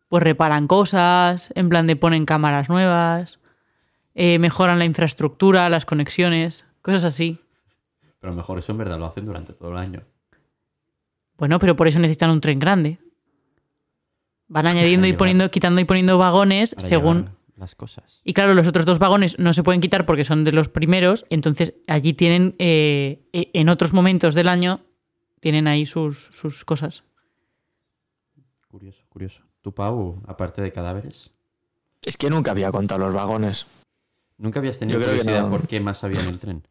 [0.10, 3.40] pues reparan cosas, en plan de ponen cámaras nuevas,
[4.14, 7.40] eh, mejoran la infraestructura, las conexiones, cosas así.
[8.20, 10.02] Pero a lo mejor eso en verdad lo hacen durante todo el año.
[11.44, 13.00] Bueno, pero por eso necesitan un tren grande.
[14.48, 17.32] Van añadiendo y poniendo, quitando y poniendo vagones Para según.
[17.58, 18.22] las cosas.
[18.24, 21.26] Y claro, los otros dos vagones no se pueden quitar porque son de los primeros,
[21.30, 24.86] entonces allí tienen, eh, eh, en otros momentos del año,
[25.42, 27.04] tienen ahí sus, sus cosas.
[28.70, 29.42] Curioso, curioso.
[29.60, 31.30] ¿Tú, Pau, aparte de cadáveres?
[32.04, 33.66] Es que nunca había contado los vagones.
[34.38, 35.58] ¿Nunca habías tenido Yo creo que curiosidad no.
[35.58, 36.64] por qué más había en el tren?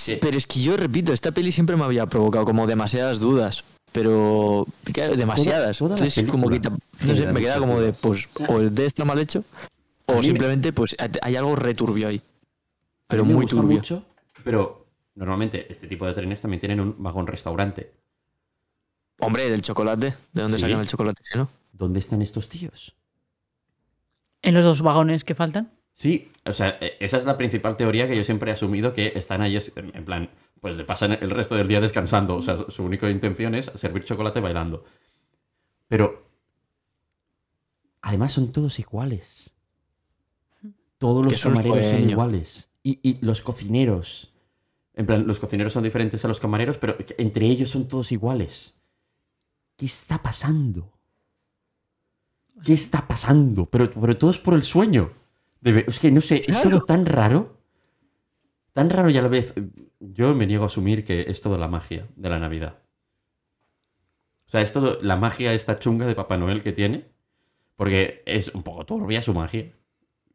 [0.00, 3.62] Sí, pero es que yo repito, esta peli siempre me había provocado como demasiadas dudas.
[3.92, 5.78] Pero, claro, demasiadas.
[5.78, 8.72] toda la Entonces, como que, no sé, me queda como de, pues, O o el
[8.74, 9.42] D está mal hecho,
[10.06, 12.22] o me- simplemente, pues, hay algo returbio ahí.
[13.08, 13.78] Pero muy turbio.
[13.78, 14.04] mucho,
[14.44, 14.86] pero
[15.16, 17.92] normalmente este tipo de trenes también tienen un vagón restaurante.
[19.18, 20.14] Hombre, del chocolate.
[20.32, 20.62] ¿De dónde Sí.
[20.62, 21.22] sacan el chocolate?
[21.34, 21.48] no?
[21.72, 22.94] ¿Dónde están estos tíos?
[24.42, 25.72] En los dos vagones que faltan.
[26.00, 29.12] Sí, o sea, eh, esa es la principal teoría que yo siempre he asumido que
[29.16, 32.36] están ahí en plan, pues se pasan el resto del día descansando.
[32.36, 34.82] O sea, su- única intención es servir chocolate bailando.
[35.88, 36.24] Pero
[38.00, 39.50] además son todos iguales.
[40.96, 42.70] Todos los camareros son iguales.
[42.82, 44.32] Y, y los cocineros.
[44.94, 48.74] En plan, los cocineros son diferentes a los camareros, pero entre ellos son todos iguales.
[49.76, 50.94] ¿Qué está pasando?
[52.64, 53.66] ¿Qué está pasando?
[53.66, 55.19] Pero, pero todo es por el sueño.
[55.62, 57.58] Es que no sé, es todo tan raro.
[58.72, 59.54] Tan raro y a la vez.
[59.98, 62.78] Yo me niego a asumir que es todo la magia de la Navidad.
[64.46, 67.10] O sea, es todo la magia esta chunga de Papá Noel que tiene.
[67.76, 69.72] Porque es un poco turbia su magia.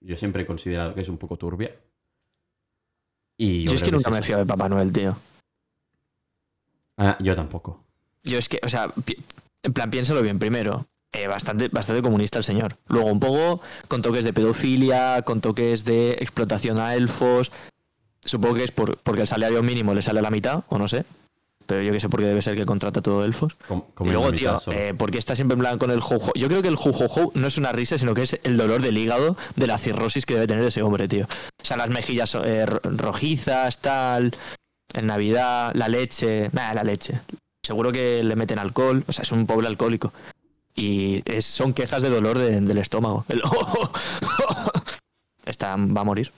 [0.02, 1.76] Yo siempre he considerado que es un poco turbia.
[3.38, 5.16] Y Yo, es que nunca es me fío de Papá Noel, tío.
[6.98, 7.84] Ah, yo tampoco.
[8.24, 8.92] Yo es que, o sea,
[9.64, 10.88] en plan, piénsalo bien primero.
[11.16, 12.76] Eh, bastante, bastante comunista el señor.
[12.88, 17.52] Luego, un poco con toques de pedofilia, con toques de explotación a elfos.
[18.24, 20.88] Supongo que es por, porque el salario mínimo le sale a la mitad, o no
[20.88, 21.06] sé.
[21.68, 23.56] pero yo que sé por qué debe ser que contrata todo elfos.
[24.10, 26.32] Y luego, tío, eh, ¿por qué está siempre en plan con el juju?
[26.36, 28.98] Yo creo que el jujuju no es una risa, sino que es el dolor del
[28.98, 31.26] hígado de la cirrosis que debe tener ese hombre, tío.
[31.62, 34.36] O sea, las mejillas eh, ro- rojizas, tal,
[34.94, 37.20] en Navidad, la leche, nada, la leche.
[37.64, 40.14] Seguro que le meten alcohol, o sea, es un pobre alcohólico.
[40.76, 43.26] Y es- son quejas de dolor de- del estómago.
[43.30, 43.42] El
[45.46, 46.32] está, va a morir.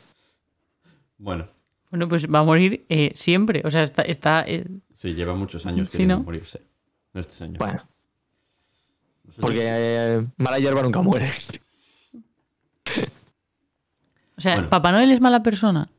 [1.18, 1.48] Bueno,
[1.90, 3.62] Bueno, pues va a morir eh, siempre.
[3.66, 4.04] O sea, está.
[4.04, 6.24] está eh, sí, lleva muchos años Sí, queriendo ¿no?
[6.24, 6.62] morirse.
[7.14, 7.58] No este señor.
[7.58, 7.84] Bueno,
[9.24, 11.32] Nosotros- porque eh, mala hierba nunca muere.
[14.38, 14.70] o sea, Bueno.
[14.70, 15.90] Papá Noel es mala persona.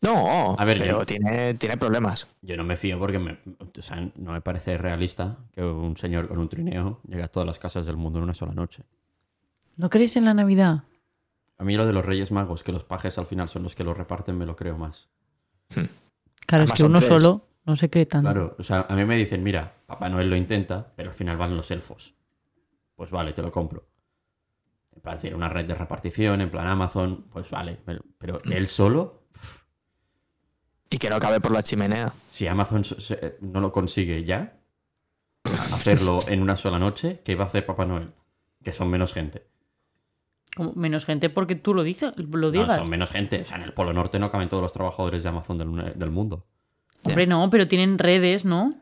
[0.00, 2.28] No, A ver, pero yo- tiene, tiene problemas.
[2.42, 6.28] Yo no me fío porque me, o sea, no me parece realista que un señor
[6.28, 8.84] con un trineo llegue a todas las casas del mundo en una sola noche.
[9.76, 10.84] ¿No crees en la Navidad?
[11.58, 13.82] A mí lo de los Reyes Magos, que los pajes al final son los que
[13.82, 15.08] lo reparten, me lo creo más.
[15.70, 15.88] Claro,
[16.48, 17.08] Además es que uno tres.
[17.08, 18.24] solo no se cree tanto.
[18.30, 21.36] Claro, o sea, a mí me dicen, mira, Papá Noel lo intenta, pero al final
[21.36, 22.14] van los elfos.
[22.94, 23.84] Pues vale, te lo compro.
[24.94, 27.78] En plan, si era una red de repartición, en plan Amazon, pues vale.
[28.18, 29.17] Pero él solo,
[30.90, 32.12] Y que no cabe por la chimenea.
[32.28, 34.58] si Amazon se- se- no lo consigue ya,
[35.44, 38.12] hacerlo en una sola noche, ¿qué va a hacer Papá Noel?
[38.62, 39.46] Que son menos gente.
[40.74, 42.76] Menos gente porque tú lo dices, lo No, digas.
[42.78, 43.42] son menos gente.
[43.42, 46.10] O sea, en el Polo Norte no caben todos los trabajadores de Amazon del, del
[46.10, 46.46] mundo.
[47.04, 48.74] Hombre, no, pero tienen redes, ¿no?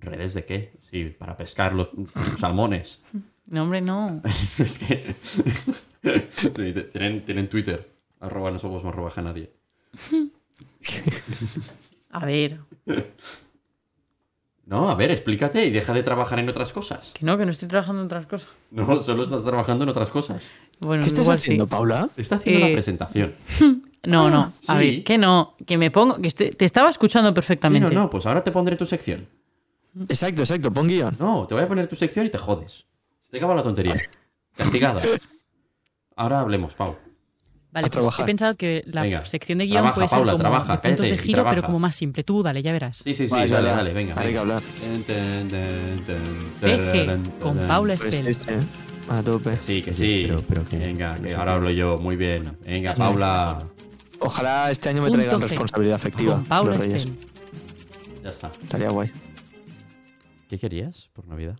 [0.00, 0.72] ¿Redes de qué?
[0.90, 1.90] Sí, para pescar los
[2.38, 3.02] salmones.
[3.46, 4.20] No, hombre, no.
[4.58, 5.14] es que.
[6.30, 6.48] Sí,
[6.92, 7.92] tienen, tienen Twitter.
[8.20, 9.52] Arroba no somos más robaja nadie.
[12.10, 12.58] A ver,
[14.66, 17.12] No, a ver, explícate y deja de trabajar en otras cosas.
[17.14, 18.48] que no, que no estoy trabajando en otras cosas.
[18.70, 20.52] No, solo estás trabajando en otras cosas.
[20.80, 21.70] Bueno, ¿Qué estás igual haciendo, sí.
[21.70, 22.08] Paula?
[22.16, 23.34] Está haciendo Eh, la presentación.
[24.06, 24.54] No, no.
[24.66, 24.78] A sí.
[24.78, 27.94] ver, que no, que me pongo, que estoy- te estaba escuchando Sí, perfectamente.
[27.94, 29.28] no, no, pues ahora te pondré tu sección.
[30.08, 31.16] Exacto, exacto, pon guion.
[31.18, 32.86] No, te voy a poner tu sección y te jodes.
[33.20, 34.00] Se te acaba la tontería.
[34.56, 35.02] Castigada.
[36.16, 36.96] Ahora hablemos, Pau.
[37.72, 38.24] Vale, A pues trabajar.
[38.24, 40.78] he pensado que la Venga, sección de guion trabaja, puede ser Paula, como trabaja, de
[40.80, 42.24] puntos cállate de giro, pero como más simple.
[42.24, 42.96] Tú dale, ya verás.
[42.98, 44.14] Sí, sí, sí, Vale, dale, dale, venga.
[44.20, 44.60] Hay que hablar.
[46.60, 47.58] Ten, con.
[47.66, 48.26] Paula Pues Spell.
[48.26, 48.56] este,
[49.08, 49.56] a tope.
[49.58, 50.24] Sí, que Sí, sí.
[50.28, 51.96] pero- pero que- Venga, que ahora hablo yo.
[51.98, 52.56] Muy bien.
[52.66, 53.58] Venga, Paula.
[54.18, 55.48] Ojalá este año me Punto traigan G.
[55.48, 56.32] responsabilidad afectiva.
[56.34, 56.76] Con Paula.
[56.76, 57.04] Spell.
[58.22, 58.48] Ya está.
[58.62, 59.10] Estaría guay.
[60.48, 61.58] ¿Qué querías por Navidad?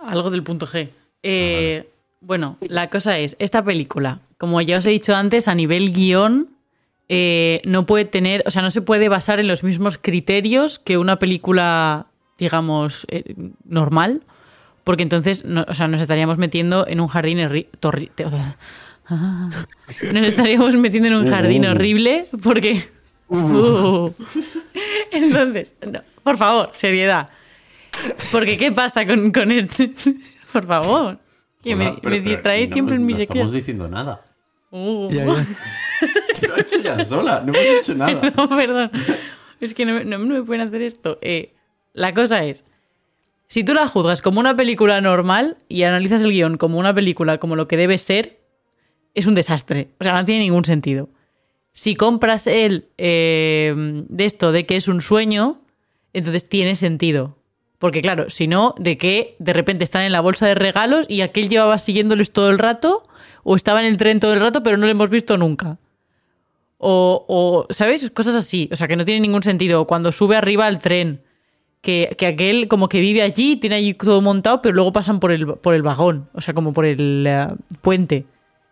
[0.00, 0.88] Algo del punto G.
[0.90, 1.88] Ah, Eh,
[2.26, 6.48] Bueno, la cosa es, esta película, como ya os he dicho antes, a nivel guion,
[7.08, 10.96] eh, no puede tener, o sea, no se puede basar en los mismos criterios que
[10.96, 12.06] una película,
[12.38, 13.34] digamos, eh,
[13.64, 14.22] normal,
[14.84, 17.38] porque entonces, no- o sea, nos estaríamos metiendo en un jardín
[20.12, 22.84] nos estaríamos metiendo en un jardín horrible porque
[23.28, 24.10] Uh.
[25.12, 27.30] entonces no, por favor seriedad.
[28.30, 29.92] Porque qué pasa con, con este
[30.52, 31.18] por favor
[31.64, 33.88] que me, Hola, pero- me pero distraéis no- siempre en mi No sección estamos diciendo
[33.88, 34.24] nada.
[34.70, 35.08] Uh.
[35.10, 35.46] Ya, ya.
[36.48, 37.42] Lo he hecho ya sola.
[37.44, 38.30] No hemos hecho nada.
[38.36, 38.90] No, perdón.
[39.60, 41.18] Es que no, me- no me pueden hacer esto.
[41.22, 41.54] Eh,
[41.92, 42.64] la cosa es,
[43.48, 47.38] si tú la juzgas como una película normal y analizas el guion como una película
[47.38, 48.40] como lo que debe ser,
[49.14, 49.88] es un desastre.
[50.00, 51.08] O sea, no tiene ningún sentido.
[51.72, 55.60] Si compras el eh, de esto de que es un sueño,
[56.12, 57.36] entonces tiene sentido.
[57.78, 61.20] Porque claro, si no, de que de repente están en la bolsa de regalos y
[61.20, 63.02] aquel llevaba siguiéndoles todo el rato,
[63.42, 65.78] o estaba en el tren todo el rato, pero no lo hemos visto nunca.
[66.78, 68.10] O, o, ¿sabes?
[68.10, 68.68] Cosas así.
[68.72, 69.86] O sea, que no tiene ningún sentido.
[69.86, 71.22] Cuando sube arriba al tren,
[71.80, 75.32] que, que aquel como que vive allí, tiene allí todo montado, pero luego pasan por
[75.32, 76.28] el, por el vagón.
[76.32, 77.48] O sea, como por el eh,
[77.82, 78.26] puente.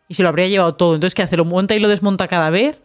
[0.09, 0.95] Y se lo habría llevado todo.
[0.95, 1.37] Entonces, ¿qué hace?
[1.37, 2.83] ¿Lo monta y lo desmonta cada vez?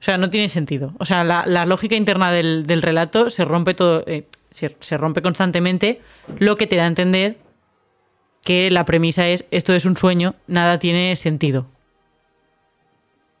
[0.00, 0.92] O sea, no tiene sentido.
[0.98, 4.04] O sea, la, la lógica interna del, del relato se rompe todo.
[4.06, 6.00] eh, se, se rompe constantemente,
[6.38, 7.38] lo que te da a entender
[8.44, 11.66] que la premisa es esto es un sueño, nada tiene sentido.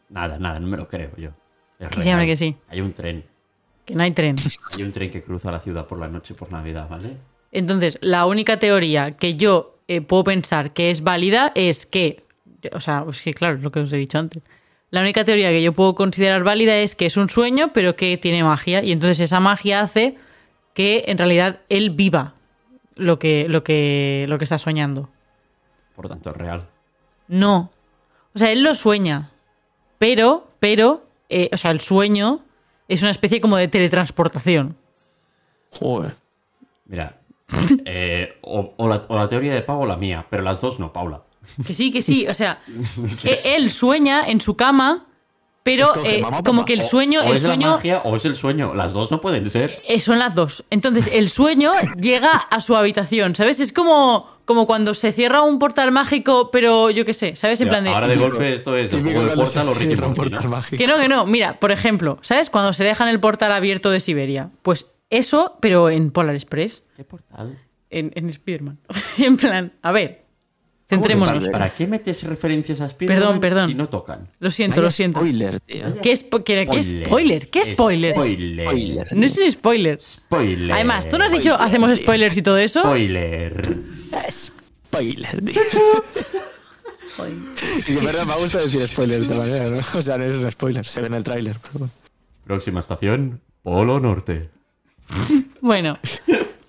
[0.08, 1.30] Nada, nada, no me lo creo yo.
[1.78, 2.26] Es Que real.
[2.26, 2.56] que sí.
[2.68, 3.24] Hay un tren.
[3.84, 4.36] Que no hay tren.
[4.72, 7.16] Hay un tren que cruza la ciudad por la noche por Navidad, ¿vale?
[7.52, 12.24] Entonces, la única teoría que yo eh, puedo pensar que es válida es que,
[12.72, 14.42] o sea, es que claro, es lo que os he dicho antes.
[14.90, 18.16] La única teoría que yo puedo considerar válida es que es un sueño, pero que
[18.16, 18.82] tiene magia.
[18.82, 20.16] Y entonces esa magia hace
[20.74, 22.34] que en realidad él viva
[22.96, 25.08] lo que, lo que, lo que está soñando.
[25.96, 26.68] Por lo tanto, es real.
[27.28, 27.70] No.
[28.34, 29.30] O sea, él lo sueña.
[29.98, 32.44] Pero, pero, eh, o sea, el sueño
[32.88, 34.76] es una especie como de teletransportación.
[35.70, 36.14] Joder.
[36.86, 37.16] Mira,
[37.84, 40.78] eh, o, o la, o la teoría de Pau o la mía, pero las dos
[40.78, 41.22] no, Paula.
[41.66, 42.26] Que sí, que sí.
[42.26, 42.60] O sea,
[43.24, 45.06] e- él sueña en su cama
[45.64, 47.70] pero Escoge, eh, mamá o como que el O- sueño, o, el es la sueño
[47.72, 48.72] magia o es el sueño.
[48.74, 49.82] Las dos no pueden ser.
[49.88, 50.64] eh, son las dos.
[50.70, 53.58] Entonces, el sueño llega a su habitación, ¿sabes?
[53.58, 57.60] Es como, como cuando se cierra un portal mágico, pero yo qué sé, ¿sabes?
[57.62, 57.90] En Ya, plan de...
[57.90, 60.50] Ahora de golpe esto es el juego de Portal o Ricky Morty, portal ¿no?
[60.50, 60.76] mágico.
[60.76, 61.26] Que no, que no.
[61.26, 62.50] Mira, por ejemplo, ¿sabes?
[62.50, 64.50] Cuando se dejan el portal abierto de Siberia.
[64.62, 66.82] Pues eso, pero en Polar Express.
[66.96, 67.58] ¿Qué portal?
[67.88, 68.80] En, en Spider-Man.
[69.18, 70.23] en plan, a ver.
[70.94, 71.48] Centrémonos.
[71.48, 73.68] ¿Para qué metes referencias a Spider-Man Perdón, perdón.
[73.70, 74.28] si no tocan?
[74.40, 75.20] Lo siento, Vaya lo siento.
[75.20, 75.84] Spoiler, tío.
[76.02, 76.66] ¿Qué, es, po- qué-
[77.06, 77.48] spoiler?
[77.50, 78.14] ¿Qué spoiler?
[78.14, 78.66] Spoiler.
[78.68, 79.16] Spoiler.
[79.16, 80.00] No es un spoiler.
[80.00, 80.72] Spoiler.
[80.72, 82.80] Además, tú no has dicho hacemos spoilers y todo eso.
[82.80, 83.62] Spoiler.
[84.30, 85.60] Spoiler, tío.
[87.80, 89.98] Sí, en verdad me gusta decir spoiler de esta manera, ¿no?
[89.98, 91.56] O sea, no es un spoiler, se ve en el tráiler.
[91.72, 91.88] pero.
[92.44, 94.50] Próxima estación, Polo Norte.
[95.60, 95.98] Bueno,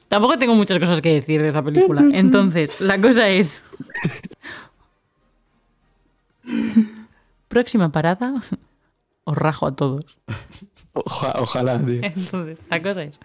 [0.07, 2.05] tampoco tengo muchas cosas que decir de esa película.
[2.13, 3.61] Entonces, la cosa es.
[7.47, 8.33] Próxima parada.
[9.23, 10.17] Os rajo a todos.
[10.93, 11.99] Oja- ojalá, tío.
[12.03, 13.19] Entonces, la cosa es.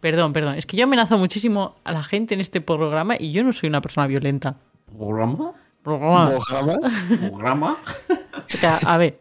[0.00, 0.54] Perdón, perdón.
[0.56, 3.68] Es que yo amenazo muchísimo a la gente en este programa y yo no soy
[3.68, 4.56] una persona violenta.
[4.96, 5.52] ¿Programa?
[5.82, 6.30] Programa.
[6.36, 6.78] Ojalá.
[7.20, 7.78] ¿Programa?
[8.08, 9.20] O sea, a ver.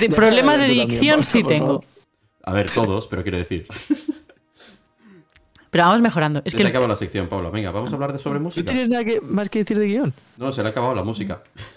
[0.00, 1.84] de problemas de dicción sí tengo.
[2.42, 3.66] A ver, todos, pero quiero decir.
[5.74, 6.40] Pero vamos mejorando.
[6.44, 7.50] Es se que te el- acabado la sección, Pablo.
[7.50, 8.70] Venga, vamos a hablar de sobre ¿No música.
[8.70, 10.14] tienes nada que, más que decir de guion?
[10.36, 11.42] No, se le ha acabado la música.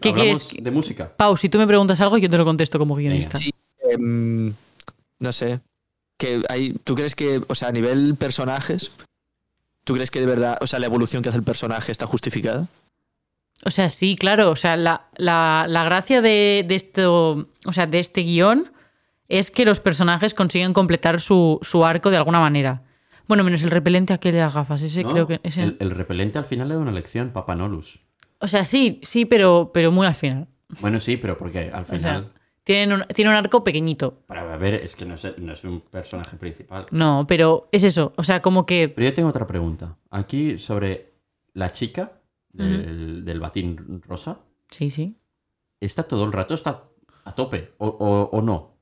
[0.00, 0.64] ¿Qué Hablamos quieres?
[0.64, 1.12] de música.
[1.16, 3.38] Pau, si tú me preguntas algo, yo te lo contesto como guionista.
[3.38, 3.52] Sí.
[3.90, 4.52] Em,
[5.20, 5.60] no sé.
[6.18, 8.90] Que hay, ¿Tú crees que, o sea, a nivel personajes,
[9.84, 12.66] ¿tú crees que de verdad, o sea, la evolución que hace el personaje está justificada?
[13.64, 14.50] O sea, sí, claro.
[14.50, 18.70] O sea, la, la- la gracia de, de esto, o sea, de este guion
[19.38, 22.82] es que los personajes consiguen completar su, su arco de alguna manera.
[23.26, 24.82] Bueno, menos el repelente aquel de las gafas.
[24.82, 25.10] Ese ¿no?
[25.10, 25.40] creo que.
[25.42, 28.00] ese- el, el repelente al final le da una lección, Papanolus.
[28.40, 30.48] O sea, sí, sí, pero, pero muy al final.
[30.80, 32.22] Bueno, sí, pero porque al O sea, final.
[32.24, 34.22] un- tiene un arco pequeñito.
[34.26, 36.86] Para ver, es que no es, no es un personaje principal.
[36.90, 38.12] No, pero es eso.
[38.16, 38.88] O sea, como que.
[38.90, 39.96] Pero yo tengo otra pregunta.
[40.10, 41.14] Aquí sobre
[41.54, 42.12] la chica
[42.52, 44.38] del, del batín rosa.
[44.70, 45.16] Sí, sí.
[45.80, 46.54] ¿Está todo el rato?
[46.54, 46.84] ¿Está
[47.24, 47.72] a tope?
[47.78, 48.73] ¿O, o- o no?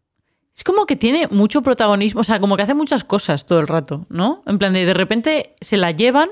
[0.57, 2.21] Es como que tiene mucho protagonismo.
[2.21, 4.43] O sea, como que hace muchas cosas todo el rato, ¿no?
[4.47, 6.29] En plan de de repente se la llevan.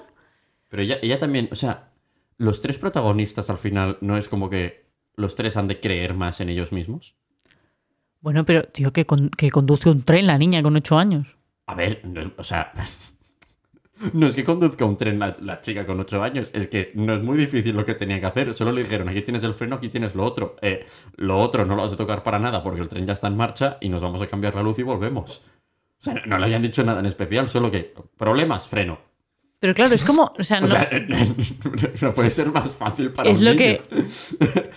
[0.68, 1.90] Pero ella, ella también, o sea,
[2.36, 6.40] los tres protagonistas al final no es como que los tres han de creer más
[6.40, 7.14] en ellos mismos.
[8.20, 11.36] Bueno, pero, tío, que, con- que conduce un tren la niña con ocho años.
[11.66, 12.02] A ver,
[12.36, 12.72] o sea,
[14.12, 17.14] no es que conduzca un tren la, la chica con ocho años, es que no
[17.14, 18.54] es muy difícil lo que tenía que hacer.
[18.54, 20.56] Solo le dijeron, aquí tienes el freno, aquí tienes lo otro.
[20.62, 20.86] Eh,
[21.16, 23.36] lo otro no lo vas a tocar para nada porque el tren ya está en
[23.36, 25.42] marcha y nos vamos a cambiar la luz y volvemos.
[26.00, 28.98] O sea, no, no le habían dicho nada en especial, solo que problemas, freno.
[29.58, 30.32] Pero claro, es como.
[30.38, 30.88] O sea, O no, sea,
[32.00, 33.58] no puede ser más fácil para es un lo niño.
[33.58, 33.82] que.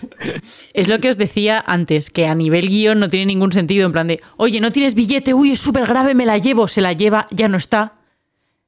[0.74, 3.86] Es lo que os decía antes, que a nivel guion no tiene ningún sentido.
[3.86, 6.80] En plan de, oye, no tienes billete, uy, es súper grave, me la llevo, se
[6.80, 7.94] la lleva, ya no está.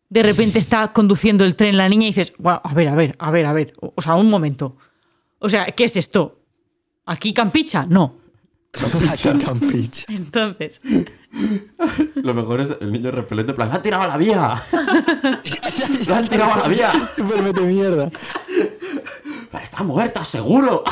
[0.09, 3.17] De repente está conduciendo el tren la niña y dices, "Guau, a ver, a ver,
[3.19, 3.75] a ver, a ver.
[3.81, 4.77] O sea, un momento.
[5.39, 6.41] O sea, ¿qué es esto?
[7.07, 7.87] ¿Aquí campicha?
[7.89, 8.17] No.
[9.11, 10.05] Aquí en Campich.
[10.09, 10.81] Entonces,
[12.15, 14.63] Lo mejor es el niño repelente, en plan, ¡la han tirado a la vía!
[16.07, 16.93] ¡La han tirado a la vía!
[17.17, 18.11] Súper mete mierda.
[19.63, 20.85] ¡Está muerta, seguro!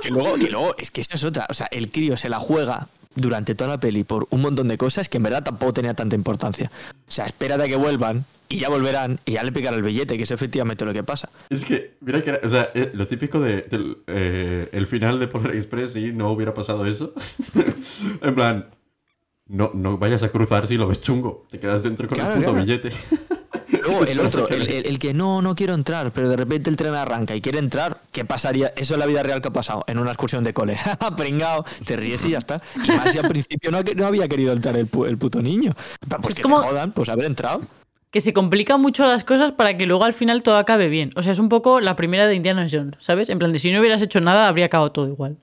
[0.00, 1.46] Que luego, que luego, es que eso es otra.
[1.48, 4.76] O sea, el crío se la juega durante toda la peli por un montón de
[4.76, 6.70] cosas que en verdad tampoco tenía tanta importancia.
[7.08, 10.16] O sea, espérate a que vuelvan y ya volverán y ya le picará el billete,
[10.16, 11.28] que es efectivamente lo que pasa.
[11.50, 15.18] Es que, mira que, era- o sea, eh, lo típico de, del, eh, el final
[15.20, 17.12] de Polar Express, si no hubiera pasado eso.
[18.22, 18.70] en plan,
[19.46, 21.46] no, no vayas a cruzar si lo ves chungo.
[21.50, 22.64] Te quedas dentro con Claro, el puto claro.
[22.66, 22.90] billete.
[23.84, 26.76] Luego, el otro, el, el- el que no, no quiero entrar, pero de repente el
[26.76, 28.72] tren arranca y quiere entrar, ¿qué pasaría?
[28.76, 30.76] Eso es la vida real que ha pasado en una excursión de cole.
[31.16, 32.60] Pringao, te ríes y ya está.
[32.82, 35.74] Y más si al principio no, no había querido entrar el, pu- el puto niño.
[36.28, 37.62] Es como- te jodan, pues haber entrado.
[38.10, 41.10] que se complican mucho las cosas para que luego al final todo acabe bien.
[41.16, 43.28] O sea, es un poco la primera de Indiana Jones, ¿sabes?
[43.28, 45.36] En plan de si no hubieras hecho nada, habría acabado todo igual.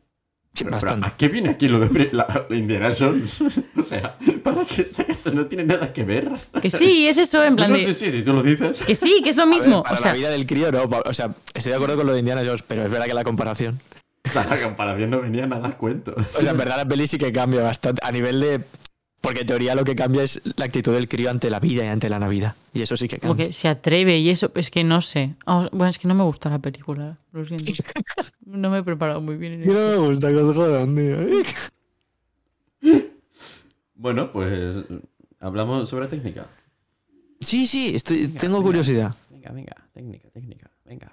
[0.54, 1.08] Sí, Pero, bastante.
[1.08, 3.42] ¿A qué viene aquí lo de la, la Indiana Jones?
[3.78, 5.34] o sea, ¿para qué sacas?
[5.34, 6.30] No tiene nada que ver.
[6.62, 7.94] Que sí, es eso, en plan No, de...
[7.94, 8.82] sí, sí, si tú lo dices.
[8.82, 9.84] Que sí, que es lo ver, mismo.
[9.84, 10.84] para o sea, la vida del crío, no.
[11.06, 13.24] O sea, estoy de acuerdo con lo de Indiana Jones, pero es verdad que la
[13.24, 13.80] comparación.
[14.36, 16.14] La comparación no venía nada a cuento.
[16.38, 18.62] O sea, en verdad la peli sí que cambia bastante a nivel de.
[19.22, 21.88] Porque en teoría lo que cambia es la actitud del crío ante la vida y
[21.88, 22.56] ante la Navidad.
[22.74, 23.46] Y eso sí que cambia.
[23.48, 25.36] que se atreve y eso, es que no sé.
[25.46, 27.72] Ah, bueno, es que no me gusta la película, lo siento.
[28.46, 29.62] No me he preparado muy bien.
[29.62, 31.18] en no me gusta que os jodan, tío.
[33.94, 34.78] Bueno, pues
[35.40, 36.48] hablamos sobre técnica.
[37.40, 38.66] Sí, sí, estoy, Venga, tengo venga.
[38.68, 39.16] curiosidad.
[39.30, 41.12] Venga, venga, técnica, técnica, venga.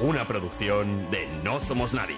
[0.00, 2.14] Una producción de No Somos Nadie.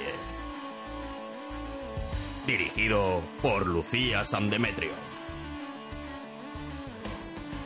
[2.46, 4.90] Dirigido por Lucía San Demetrio.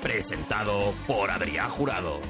[0.03, 2.21] Presentado por Adrián Jurado.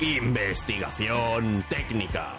[0.00, 2.34] Investigación técnica.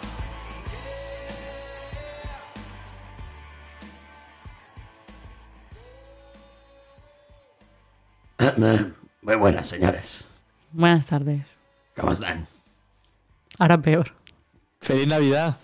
[9.20, 10.26] Muy buenas, señores.
[10.72, 11.42] Buenas tardes.
[11.94, 12.46] ¿Cómo están?
[13.58, 14.19] Ahora peor.
[14.80, 15.56] ¡Feliz Navidad!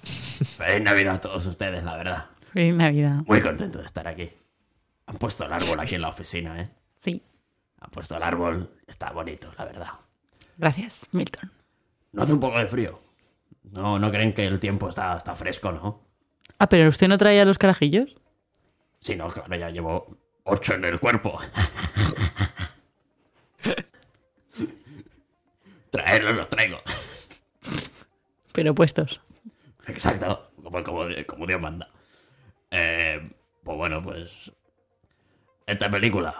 [0.56, 2.26] Feliz Navidad a todos ustedes, la verdad.
[2.52, 3.22] Feliz Navidad.
[3.26, 4.30] Muy contento de estar aquí.
[5.06, 6.68] Han puesto el árbol aquí en la oficina, ¿eh?
[6.96, 7.22] Sí.
[7.80, 8.70] Han puesto el árbol.
[8.86, 9.88] Está bonito, la verdad.
[10.58, 11.50] Gracias, Milton.
[12.12, 13.00] ¿No hace un poco de frío?
[13.72, 16.02] No, no creen que el tiempo está, está fresco, ¿no?
[16.58, 18.14] Ah, pero ¿usted no traía los carajillos?
[19.00, 21.38] Sí, no, claro, ya llevo ocho en el cuerpo.
[25.90, 26.78] Traerlos los traigo.
[28.56, 29.20] Pero puestos.
[29.86, 31.90] Exacto, como, como, como Dios manda.
[32.70, 33.30] Eh,
[33.62, 34.50] pues bueno, pues.
[35.66, 36.34] Esta película.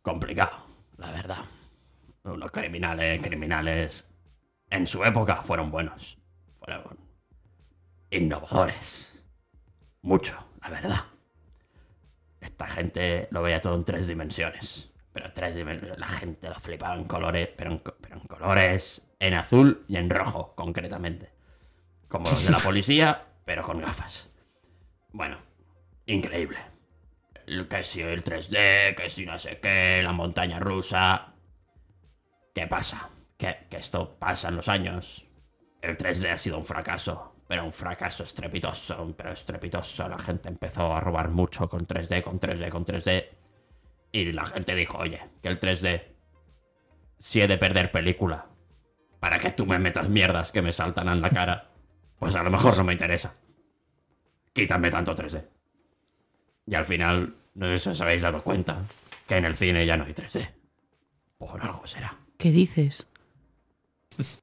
[0.00, 0.64] Complicado,
[0.98, 1.44] la verdad.
[2.22, 4.14] Unos criminales, criminales.
[4.70, 6.18] En su época fueron buenos.
[6.60, 6.98] Fueron
[8.10, 9.20] innovadores.
[10.02, 11.04] Mucho, la verdad.
[12.40, 14.92] Esta gente lo veía todo en tres dimensiones.
[15.12, 15.98] Pero tres dimensiones.
[15.98, 19.02] La gente lo flipaba en colores, pero en, co- pero en colores.
[19.24, 21.30] En azul y en rojo, concretamente.
[22.08, 24.30] Como los de la policía, pero con gafas.
[25.12, 25.38] Bueno,
[26.04, 26.58] increíble.
[27.46, 31.32] Que si el 3D, que si no sé qué, la montaña rusa.
[32.54, 33.08] ¿Qué pasa?
[33.38, 35.24] Que, que esto pasa en los años.
[35.80, 40.06] El 3D ha sido un fracaso, pero un fracaso estrepitoso, pero estrepitoso.
[40.06, 43.24] La gente empezó a robar mucho con 3D, con 3D, con 3D.
[44.12, 46.02] Y la gente dijo, oye, que el 3D,
[47.18, 48.48] si he de perder película,
[49.24, 51.70] para que tú me metas mierdas que me saltan en la cara,
[52.18, 53.32] pues a lo mejor no me interesa.
[54.52, 55.42] Quítame tanto 3D.
[56.66, 58.82] Y al final, no sé si os habéis dado cuenta
[59.26, 60.46] que en el cine ya no hay 3D.
[61.38, 62.18] Por algo será.
[62.36, 63.08] ¿Qué dices?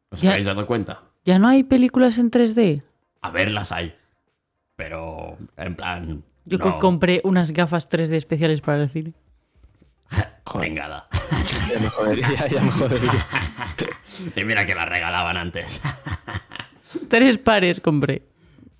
[0.09, 1.03] ¿Os Ya- habéis dado cuenta?
[1.25, 2.81] ¿Ya no hay películas en 3D?
[3.21, 3.93] A verlas hay.
[4.75, 6.23] Pero, en plan.
[6.45, 9.13] Yo no, que compré unas gafas 3D especiales para el cine.
[10.53, 11.07] Pringada.
[11.71, 13.11] Ya me jodería, ya me jodería.
[14.35, 15.81] Y mira que las regalaban antes.
[17.09, 18.21] Tres pares compré.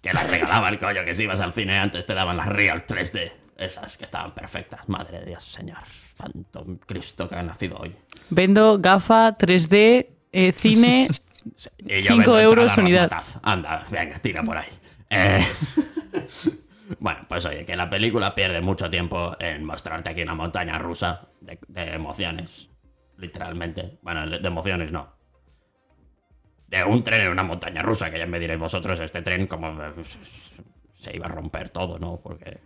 [0.02, 3.32] Que las regalaban, coño, que si ibas al cine antes te daban las Real 3D.
[3.58, 4.88] Esas que estaban perfectas.
[4.90, 5.80] Madre de Dios, señor.
[6.18, 7.96] Santo Cristo que ha nacido hoy.
[8.30, 11.08] Vendo gafa 3D, eh, cine.
[11.80, 13.12] Y yo Cinco vendo euros entrada unidad.
[13.42, 14.70] Anda, venga, tira por ahí.
[15.10, 15.44] Eh,
[17.00, 21.30] bueno, pues oye, que la película pierde mucho tiempo en mostrarte aquí una montaña rusa
[21.40, 22.70] de, de emociones.
[23.18, 24.00] Literalmente.
[24.02, 25.14] Bueno, de emociones no.
[26.68, 29.70] De un tren en una montaña rusa, que ya me diréis vosotros, este tren como
[29.84, 29.94] eh,
[30.94, 32.20] se iba a romper todo, ¿no?
[32.22, 32.62] Porque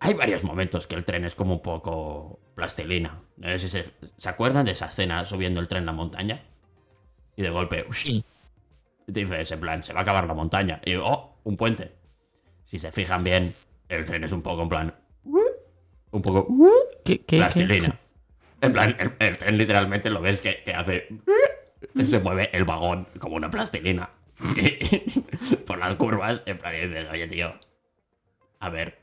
[0.00, 3.20] hay varios momentos que el tren es como un poco plastilina.
[3.36, 6.42] No sé si se, ¿se acuerdan de esa escena subiendo el tren la montaña?
[7.36, 8.22] Y de golpe, ush,
[9.06, 10.80] dices, en plan, se va a acabar la montaña.
[10.84, 11.97] Y oh, un puente.
[12.68, 13.54] Si se fijan bien,
[13.88, 14.94] el tren es un poco en plan.
[16.10, 16.46] Un poco
[17.02, 17.36] ¿Qué, qué, qué?
[17.38, 17.98] plastilina.
[18.60, 21.08] En plan, el, el tren literalmente lo ves que, que hace.
[22.02, 24.10] Se mueve el vagón como una plastilina.
[25.66, 27.54] Por las curvas, en plan, y dices, oye, tío.
[28.60, 28.98] A ver,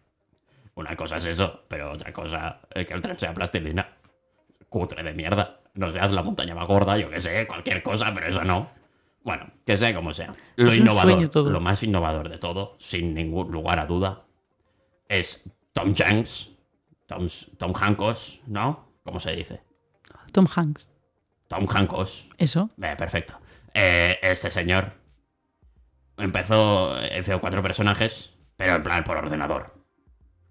[0.75, 3.97] una cosa es eso, pero otra cosa es que el tren sea plastilina.
[4.69, 5.61] Cutre de mierda.
[5.73, 8.69] No seas la montaña más gorda, yo que sé, cualquier cosa, pero eso no.
[9.25, 10.31] Bueno, que sea como sea.
[10.55, 11.49] Lo Es innovador, todo.
[11.49, 14.27] lo más innovador de todo, sin ningún lugar a duda,
[15.09, 16.51] es Tom Hanks,
[17.07, 18.87] Tom, Tom Hankos, ¿no?
[19.03, 19.63] ¿Cómo se dice?
[20.31, 20.91] Tom Hanks.
[21.47, 22.29] Tom Hankos.
[22.37, 22.69] Eso.
[22.79, 23.33] Eh, perfecto.
[23.73, 24.93] Eh, este señor
[26.17, 29.73] empezó, hizo cuatro personajes, pero en plan por ordenador.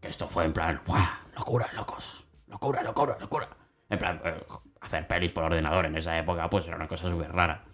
[0.01, 1.01] Que esto fue en plan, ¡guau!
[1.37, 2.25] Locura, locos.
[2.49, 3.49] Locura, locura, locura.
[3.89, 4.35] En plan, eh,
[4.81, 7.65] hacer pelis por ordenador en esa época, pues era una cosa súper rara.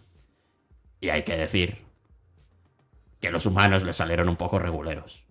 [1.01, 1.79] Y hay que decir
[3.21, 5.25] que los humanos le salieron un poco reguleros.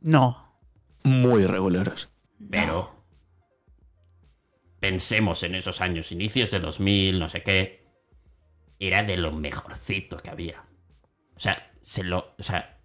[0.00, 0.58] No.
[1.04, 2.08] Muy regulares.
[2.50, 3.04] Pero
[4.80, 7.86] pensemos en esos años, inicios de 2000, no sé qué,
[8.78, 10.64] era de lo mejorcito que había.
[11.36, 12.78] O sea, se lo, o sea,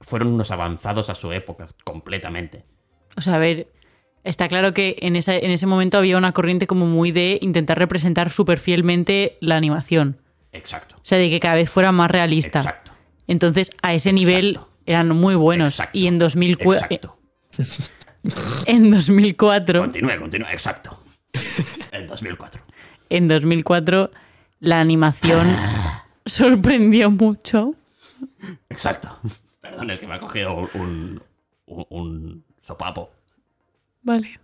[0.00, 2.64] fueron unos avanzados a su época completamente.
[3.16, 3.68] O sea, a ver,
[4.24, 7.78] está claro que en, esa, en ese momento había una corriente como muy de intentar
[7.78, 10.20] representar súper fielmente la animación.
[10.56, 10.96] Exacto.
[10.96, 12.60] O sea, de que cada vez fuera más realista.
[12.60, 12.92] Exacto.
[13.26, 15.74] Entonces, a ese nivel eran muy buenos.
[15.74, 15.98] Exacto.
[15.98, 17.18] Y en, 2004, Exacto.
[18.66, 20.46] en 2004, Continúe, continúe.
[20.50, 21.00] Exacto.
[21.92, 22.62] En 2004.
[23.10, 24.10] en 2004,
[24.60, 25.46] la animación
[26.26, 27.74] sorprendió mucho.
[28.68, 29.18] Exacto.
[29.60, 31.22] Perdón, es que me ha cogido un,
[31.66, 33.10] un, un sopapo.
[34.02, 34.38] Vale.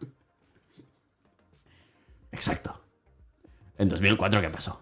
[2.32, 2.78] Exacto.
[3.78, 4.81] En 2004, ¿qué pasó?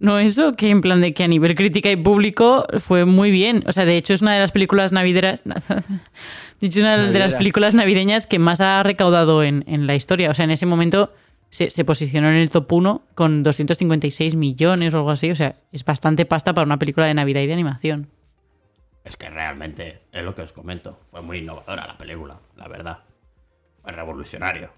[0.00, 3.62] No, eso, que en plan de que a nivel crítica y público fue muy bien.
[3.66, 5.40] O sea, de hecho es una de las películas navideras.
[5.44, 9.94] de hecho, es una de las películas navideñas que más ha recaudado en, en la
[9.94, 10.30] historia.
[10.30, 11.12] O sea, en ese momento
[11.50, 15.30] se, se posicionó en el top 1 con 256 millones o algo así.
[15.30, 18.08] O sea, es bastante pasta para una película de Navidad y de animación.
[19.04, 23.00] Es que realmente, es lo que os comento, fue muy innovadora la película, la verdad.
[23.82, 24.70] Fue revolucionario.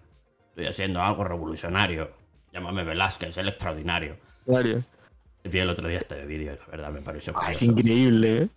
[0.49, 2.11] Estoy haciendo algo revolucionario.
[2.53, 4.16] Llámame Velázquez, el extraordinario.
[4.47, 4.83] Mario.
[5.45, 8.49] Vi el otro día este vídeo la verdad me pareció Ah, es increíble, ¿eh?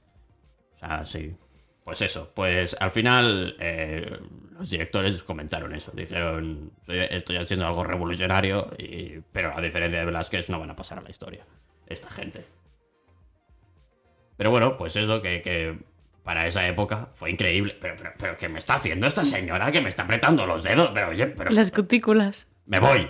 [0.76, 1.36] O sea, sí.
[1.84, 4.20] Pues eso, pues al final eh,
[4.58, 5.92] los directores comentaron eso.
[5.96, 10.76] Dijeron, "Soy- estoy haciendo algo revolucionario, y, pero a diferencia de Velázquez no van a
[10.76, 11.46] pasar a la historia.
[11.88, 12.46] Esta gente.
[14.38, 15.78] Pero bueno, pues eso que, que
[16.24, 17.78] para esa época fue increíble.
[17.80, 19.72] Pero, pero, pero ¿qué me está haciendo esta señora?
[19.72, 20.90] Que me está apretando los dedos.
[20.94, 21.52] Pero oye, pero...
[21.52, 22.48] Las cutículas.
[22.66, 23.08] Me voy.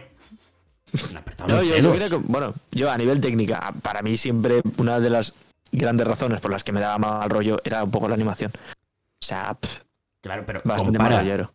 [1.47, 1.95] No, yo, yo dedos.
[1.97, 5.33] creo que, bueno, yo a nivel técnica, para mí siempre una de las
[5.71, 8.51] grandes razones por las que me daba mal rollo era un poco la animación.
[8.55, 9.73] O sea, pff,
[10.21, 11.47] Claro, pero bastante compara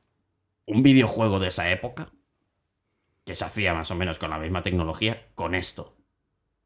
[0.67, 2.11] un videojuego de esa época,
[3.25, 5.97] que se hacía más o menos con la misma tecnología, con esto.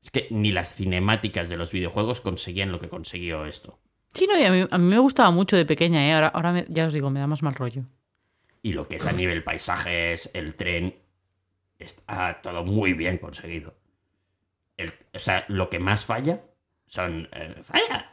[0.03, 3.79] Es que ni las cinemáticas de los videojuegos conseguían lo que consiguió esto.
[4.13, 6.13] Sí, no, y a mí, a mí me gustaba mucho de pequeña, ¿eh?
[6.13, 7.85] Ahora, ahora me- ya os digo, me da más mal rollo.
[8.63, 10.95] Y lo que es a nivel paisajes, el tren,
[11.79, 13.75] está todo muy bien conseguido.
[14.77, 16.41] El- o sea, lo que más falla
[16.87, 17.29] son...
[17.33, 18.11] eh, ¡Falla!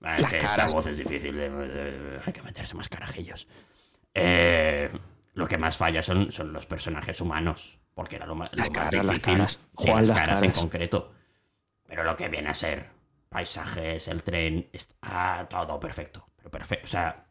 [0.00, 3.46] Las que esta voz es difícil, de- de- hay que meterse más carajillos.
[4.14, 4.90] Eh,
[5.34, 8.70] lo que más falla son, son los personajes humanos, porque era lo más, lo Las
[8.70, 9.34] más caras, las difícil.
[9.34, 9.58] caras.
[9.74, 11.12] Juan, las las caras en concreto.
[11.86, 12.88] Pero lo que viene a ser
[13.28, 16.26] paisajes, el tren, está todo perfecto.
[16.36, 16.84] Pero perfecto.
[16.84, 17.26] O sea,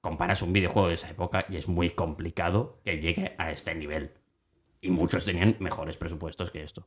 [0.00, 4.12] comparas un videojuego de esa época y es muy complicado que llegue a este nivel.
[4.80, 6.86] Y muchos tenían mejores presupuestos que esto.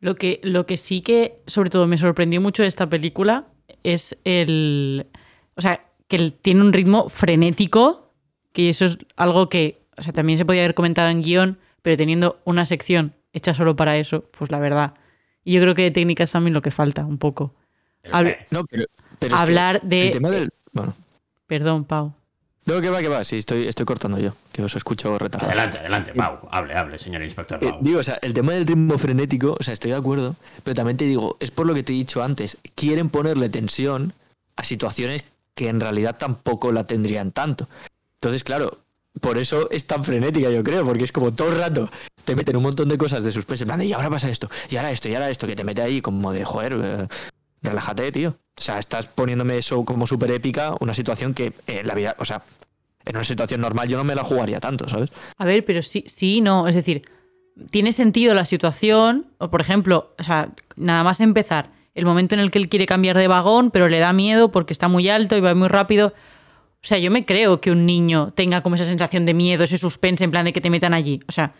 [0.00, 3.46] Lo que, lo que sí que, sobre todo, me sorprendió mucho de esta película
[3.84, 5.06] es el.
[5.56, 8.12] O sea, que el- tiene un ritmo frenético,
[8.52, 11.96] que eso es algo que, o sea, también se podía haber comentado en guion, pero
[11.96, 14.94] teniendo una sección hecha solo para eso, pues la verdad.
[15.44, 17.54] Y yo creo que de técnicas también lo que falta, un poco.
[18.02, 18.84] El Hab- que- No, pero,
[19.18, 20.10] pero es que Hablar el de.
[20.10, 20.94] tema del- Bueno,
[21.46, 22.14] Perdón, Pau.
[22.64, 25.50] No, que va, que va, sí, estoy, estoy cortando yo, que os escucho retardado.
[25.50, 26.38] Adelante, adelante, Pau.
[26.50, 27.78] Hable, hable, señor inspector Eh, Pau.
[27.80, 30.96] digo, o sea, el tema del ritmo frenético, o sea, estoy de acuerdo, pero también
[30.96, 34.12] te digo, es por lo que te he dicho antes, quieren ponerle tensión
[34.56, 37.68] a situaciones que en realidad tampoco la tendrían tanto.
[38.14, 38.78] Entonces, claro,
[39.20, 41.90] por eso es tan frenética, yo creo, porque es como todo el rato
[42.24, 44.76] te meten un montón de cosas de suspense, en plan y ahora pasa esto, y
[44.76, 47.06] ahora esto, y ahora esto, que te mete ahí como de, joder, eh,
[47.62, 48.36] relájate, tío.
[48.56, 52.24] O sea, estás poniéndome eso como súper épica, una situación que en la vida, o
[52.24, 52.42] sea,
[53.04, 55.10] en una situación normal yo no me la jugaría tanto, ¿sabes?
[55.38, 56.68] A ver, pero sí, sí, no.
[56.68, 57.02] Es decir,
[57.70, 62.40] tiene sentido la situación, o por ejemplo, o sea, nada más empezar, el momento en
[62.40, 65.36] el que él quiere cambiar de vagón, pero le da miedo porque está muy alto
[65.36, 66.08] y va muy rápido.
[66.08, 69.78] O sea, yo me creo que un niño tenga como esa sensación de miedo, ese
[69.78, 71.20] suspense en plan de que te metan allí.
[71.28, 71.52] O sea,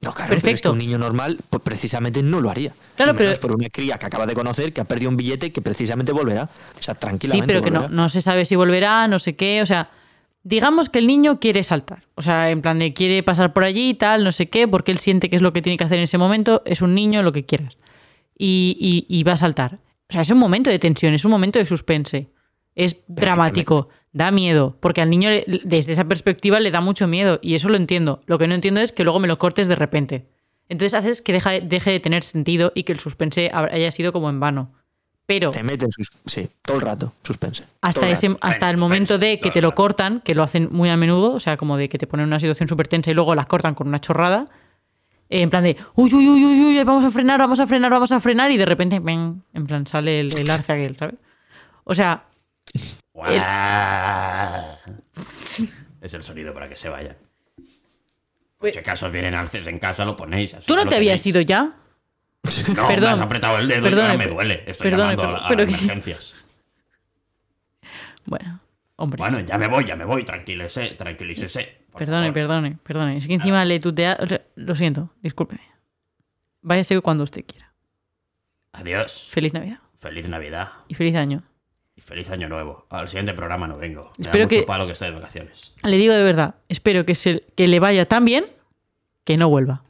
[0.00, 0.72] No, claro, pero es que Perfecto.
[0.72, 2.72] un niño normal pues, precisamente no lo haría.
[2.96, 5.50] Claro, menos pero- por una cría que acaba de conocer, que ha perdido un billete
[5.52, 6.44] que precisamente volverá.
[6.78, 7.46] O sea, sí, tranquilamente.
[7.48, 9.60] pero que no, no se sabe si volverá, no sé qué.
[9.60, 9.90] O sea,
[10.44, 12.04] digamos que el niño quiere saltar.
[12.14, 14.92] O sea, en plan de quiere pasar por allí y tal, no sé qué, porque
[14.92, 16.62] él siente que es lo que tiene que hacer en ese momento.
[16.64, 17.76] Es un niño, lo que quieras.
[18.36, 18.76] Y,
[19.08, 19.80] y- y va a saltar.
[20.08, 22.28] O sea, es un momento de tensión, es un momento de suspense.
[22.76, 23.88] Es dramático,
[24.18, 25.30] da miedo, porque al niño
[25.64, 28.20] desde esa perspectiva le da mucho miedo y eso lo entiendo.
[28.26, 30.26] Lo que no entiendo es que luego me lo cortes de repente.
[30.68, 34.28] Entonces haces que deja- deje de tener sentido y que el suspense haya sido como
[34.28, 34.72] en vano.
[35.24, 35.88] Pero Te meten.
[36.24, 37.62] Sí, todo el rato, suspense.
[37.82, 38.38] hasta, ese, rato.
[38.42, 41.32] hasta el Suspense, momento de que te lo cortan, que lo hacen muy a menudo,
[41.34, 43.44] o sea, como de que te ponen en una situación súper tensa y luego la
[43.44, 44.46] cortan con una chorrada.
[45.30, 47.90] eh, en plan de, uy, uy, uy, uy, uy, vamos a frenar, vamos a frenar,
[47.90, 49.42] vamos a frenar, y de repente, ¡ping!
[49.52, 51.16] en plan, sale el, el arce aquel, ¿sabes?
[51.84, 52.24] O sea,
[56.00, 57.16] Es el sonido para que se vayan.
[58.58, 60.54] Pues- si acaso vienen alces en casa, lo ponéis.
[60.54, 61.72] así ¿tú no te habías ido ya?
[62.74, 63.10] No, Perdón.
[63.10, 64.64] me has apretado el dedo y Perdone, ahora me duele.
[64.66, 66.34] Estoy perdone, llamando a, a pero las que- emergencias.
[68.24, 68.60] Bueno,
[68.96, 69.18] hombre.
[69.18, 70.22] Bueno, ya me voy, ya me voy.
[70.22, 71.86] Tranquilícese, tranquilícese.
[71.96, 72.34] perdone, favor.
[72.34, 73.16] perdone, perdone.
[73.16, 74.18] Es que encima le tutea.
[74.56, 75.62] Lo siento, discúlpeme.
[76.60, 77.72] Váyase cuando usted quiera.
[78.72, 79.28] Adiós.
[79.32, 81.42] Feliz Navidad Feliz Navidad y feliz año.
[81.98, 82.86] Y feliz Año Nuevo.
[82.90, 84.02] Al siguiente programa no vengo.
[84.02, 85.74] Me da Espero mucho que- palo que esté de vacaciones.
[85.82, 88.44] Le digo de verdad, espero que, se, que le vaya tan bien
[89.24, 89.82] que no vuelva.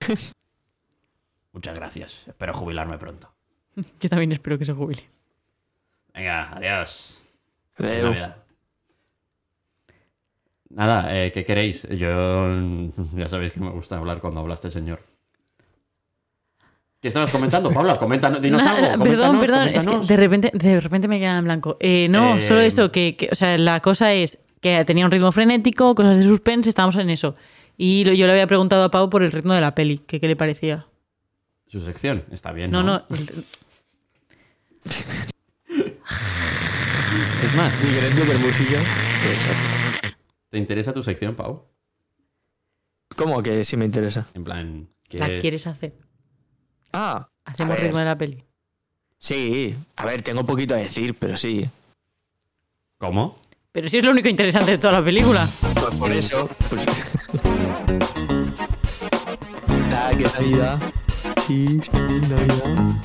[1.52, 2.22] Muchas gracias.
[2.28, 3.32] Espero jubilarme pronto.
[4.00, 5.02] Yo también espero que se jubile.
[6.14, 7.20] Venga, adiós.
[7.78, 8.36] Navidad.
[10.68, 11.82] Nada, eh, ¿qué queréis?
[11.88, 12.46] Yo
[13.16, 15.02] ya sabéis que me gusta hablar cuando habla este señor.
[17.00, 17.96] ¿Qué estabas comentando, Paula?
[17.98, 19.04] Coméntanos, dinos Nada, algo.
[19.04, 21.76] perdón, coméntanos, perdón, es que de repente, de repente me queda en blanco.
[21.80, 25.10] Eh, no, Eh, solo eso, que, que- o sea, la cosa es que tenía un
[25.10, 27.36] ritmo frenético, cosas de suspense, estábamos en eso.
[27.78, 30.20] Y lo- yo le había preguntado a Pau por el ritmo de la peli, que
[30.20, 30.86] qué le parecía.
[31.68, 32.70] Su sección, está bien.
[32.70, 33.44] No, No, no, el-
[37.44, 37.82] Es más,
[40.50, 41.64] ¿te interesa tu sección, Pau?
[43.16, 44.26] ¿Cómo que sí me interesa?
[44.34, 45.94] En plan, la ¿quieres- quieres hacer.
[46.92, 48.44] Ah, Hacemos ritmo de la peli.
[49.18, 49.74] sí.
[49.96, 51.68] A ver, tengo poquito a decir, pero sí.
[52.98, 53.34] ¿Cómo?
[53.72, 55.48] Pero si es lo único interesante de toda la película.
[55.74, 56.48] Pues por eso.
[56.68, 56.82] Pues...
[59.92, 60.80] Ah, que es Navidad.
[61.46, 61.90] Sí, sí,
[62.28, 63.00] Navidad.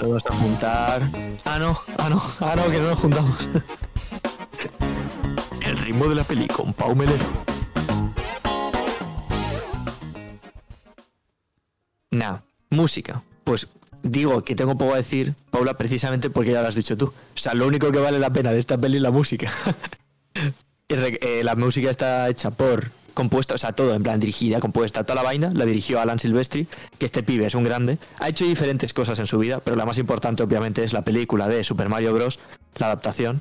[0.00, 1.02] Vamos a juntar.
[1.44, 3.36] Ah, no, ah, no, ah, no, que no nos juntamos.
[5.62, 7.24] El ritmo de la peli con Pau Melero.
[12.10, 12.38] Nah,
[12.74, 13.22] música.
[13.44, 13.68] Pues
[14.02, 17.06] digo que tengo poco a decir, Paula, precisamente porque ya lo has dicho tú.
[17.06, 19.52] O sea, lo único que vale la pena de esta peli es la música.
[20.86, 25.14] Eh, la música está hecha por compuesta, o sea, todo en plan dirigida, compuesta, toda
[25.16, 26.68] la vaina, la dirigió Alan Silvestri,
[26.98, 27.98] que este pibe es un grande.
[28.18, 31.48] Ha hecho diferentes cosas en su vida, pero la más importante obviamente es la película
[31.48, 32.38] de Super Mario Bros,
[32.76, 33.40] la adaptación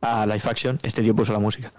[0.00, 1.70] a live action, este tío puso la música.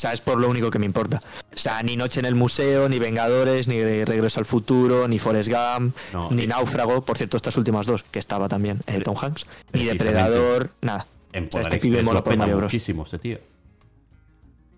[0.00, 1.20] O sea, es por lo único que me importa.
[1.54, 5.50] O sea, ni Noche en el Museo, ni Vengadores, ni Regreso al Futuro, ni Forrest
[5.50, 9.14] Gump, No, ni eh, Náufrago, por cierto, estas últimas dos, que estaba también eh, Tom
[9.20, 9.44] Hanks,
[9.74, 9.84] ni.
[9.84, 11.06] Depredador, nada.
[11.34, 12.68] En O sea, este pibe mola lo por peta Mario Bros.
[12.72, 13.38] muchísimo este tío.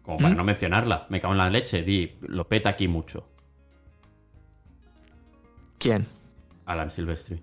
[0.02, 0.36] Como para ¿Mm?
[0.38, 1.06] no mencionarla.
[1.08, 1.84] Me cago en la leche.
[1.84, 3.24] Di, lo peta aquí mucho.
[5.78, 6.04] ¿Quién?
[6.66, 7.40] Alan Silvestri.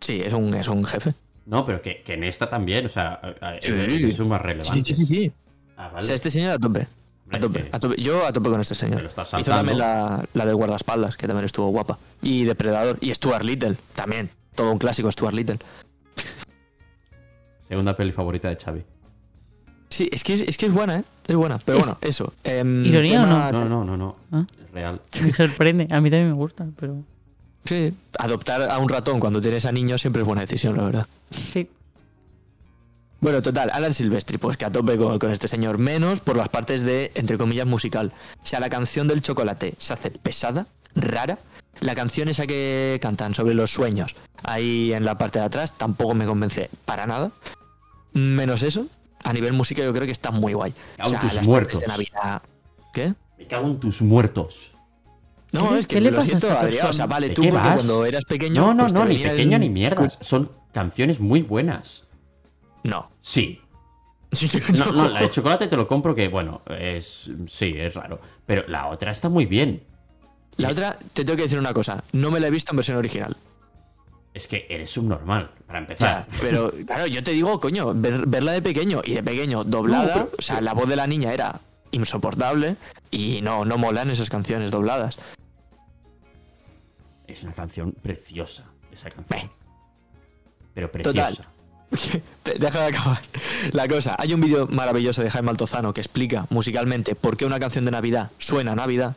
[0.00, 1.12] Sí, es un, es un jefe.
[1.46, 3.20] No, pero que, que en esta también, o sea,
[3.60, 3.72] Sí.
[3.72, 4.94] es, es un más relevante.
[4.94, 5.32] sí.
[5.76, 6.86] Ah, O sea, este señor a tope.
[7.26, 8.00] Hombre, A tope, es que- a tope.
[8.02, 9.02] Yo a tope con este señor.
[9.04, 11.98] Hizo también la, la de guardaespaldas, que también estuvo guapa.
[12.22, 12.98] Y Depredador.
[13.00, 14.30] Y Stuart Little, también.
[14.54, 15.58] Todo un clásico, Stuart Little.
[17.58, 18.82] Segunda peli favorita de Xavi.
[19.88, 21.04] Sí, es que es, es que es buena, ¿eh?
[21.26, 21.58] Es buena.
[21.64, 22.32] Pero ¿Es bueno, eso.
[22.44, 24.16] em, ironía o No, no, no, no.
[24.32, 24.44] ¿Ah?
[24.64, 25.00] Es real.
[25.22, 25.84] Me sorprende.
[25.90, 26.96] A mí también me gusta, pero.
[27.64, 31.06] Sí, adoptar a un ratón cuando tienes a niños siempre es buena decisión, la verdad.
[31.32, 31.68] Sí.
[33.26, 36.48] Bueno, total, Alan Silvestri, pues que a tope con, con este señor, menos por las
[36.48, 38.12] partes de, entre comillas, musical.
[38.40, 41.36] O sea, la canción del chocolate se hace pesada, rara.
[41.80, 44.14] La canción esa que cantan sobre los sueños,
[44.44, 47.32] ahí en la parte de atrás, tampoco me convence para nada.
[48.12, 48.86] Menos eso,
[49.24, 50.72] a nivel música yo creo que está muy guay.
[50.96, 51.82] Cago en tus las muertos.
[51.82, 52.42] partes de Navidad...
[52.94, 53.12] ¿Qué?
[53.38, 54.70] Me cago en tus muertos.
[55.50, 56.86] No, ¿Qué le- es que qué le lo siento, Adrián.
[56.90, 57.74] O sea, vale, ¿De tú qué porque vas?
[57.74, 58.60] cuando eras pequeño...
[58.60, 60.16] No, no, pues no, ni el- pequeña ni mierdas.
[60.20, 62.04] Son canciones muy buenas.
[62.86, 63.10] No.
[63.20, 63.60] Sí.
[64.76, 67.30] No, no, la de chocolate te lo compro que, bueno, es.
[67.48, 68.20] Sí, es raro.
[68.44, 69.82] Pero la otra está muy bien.
[70.56, 72.02] La otra, te tengo que decir una cosa.
[72.12, 73.36] No me la he visto en versión original.
[74.34, 76.26] Es que eres subnormal, para O empezar.
[76.30, 80.06] sea, pero claro, yo te digo, coño, ver- verla de pequeño y de pequeño doblada,
[80.06, 81.58] No, pero- o sea, la voz de la niña era
[81.92, 82.76] insoportable
[83.10, 85.16] y no, no molan esas canciones dobladas.
[87.26, 89.40] Es una canción preciosa, esa canción.
[89.40, 89.50] Beh.
[90.74, 91.44] Pero preciosa.
[92.58, 93.20] Deja de acabar.
[93.72, 97.58] La cosa, hay un vídeo maravilloso de Jaime Altozano que explica musicalmente por qué una
[97.60, 99.16] canción de Navidad suena a Navidad.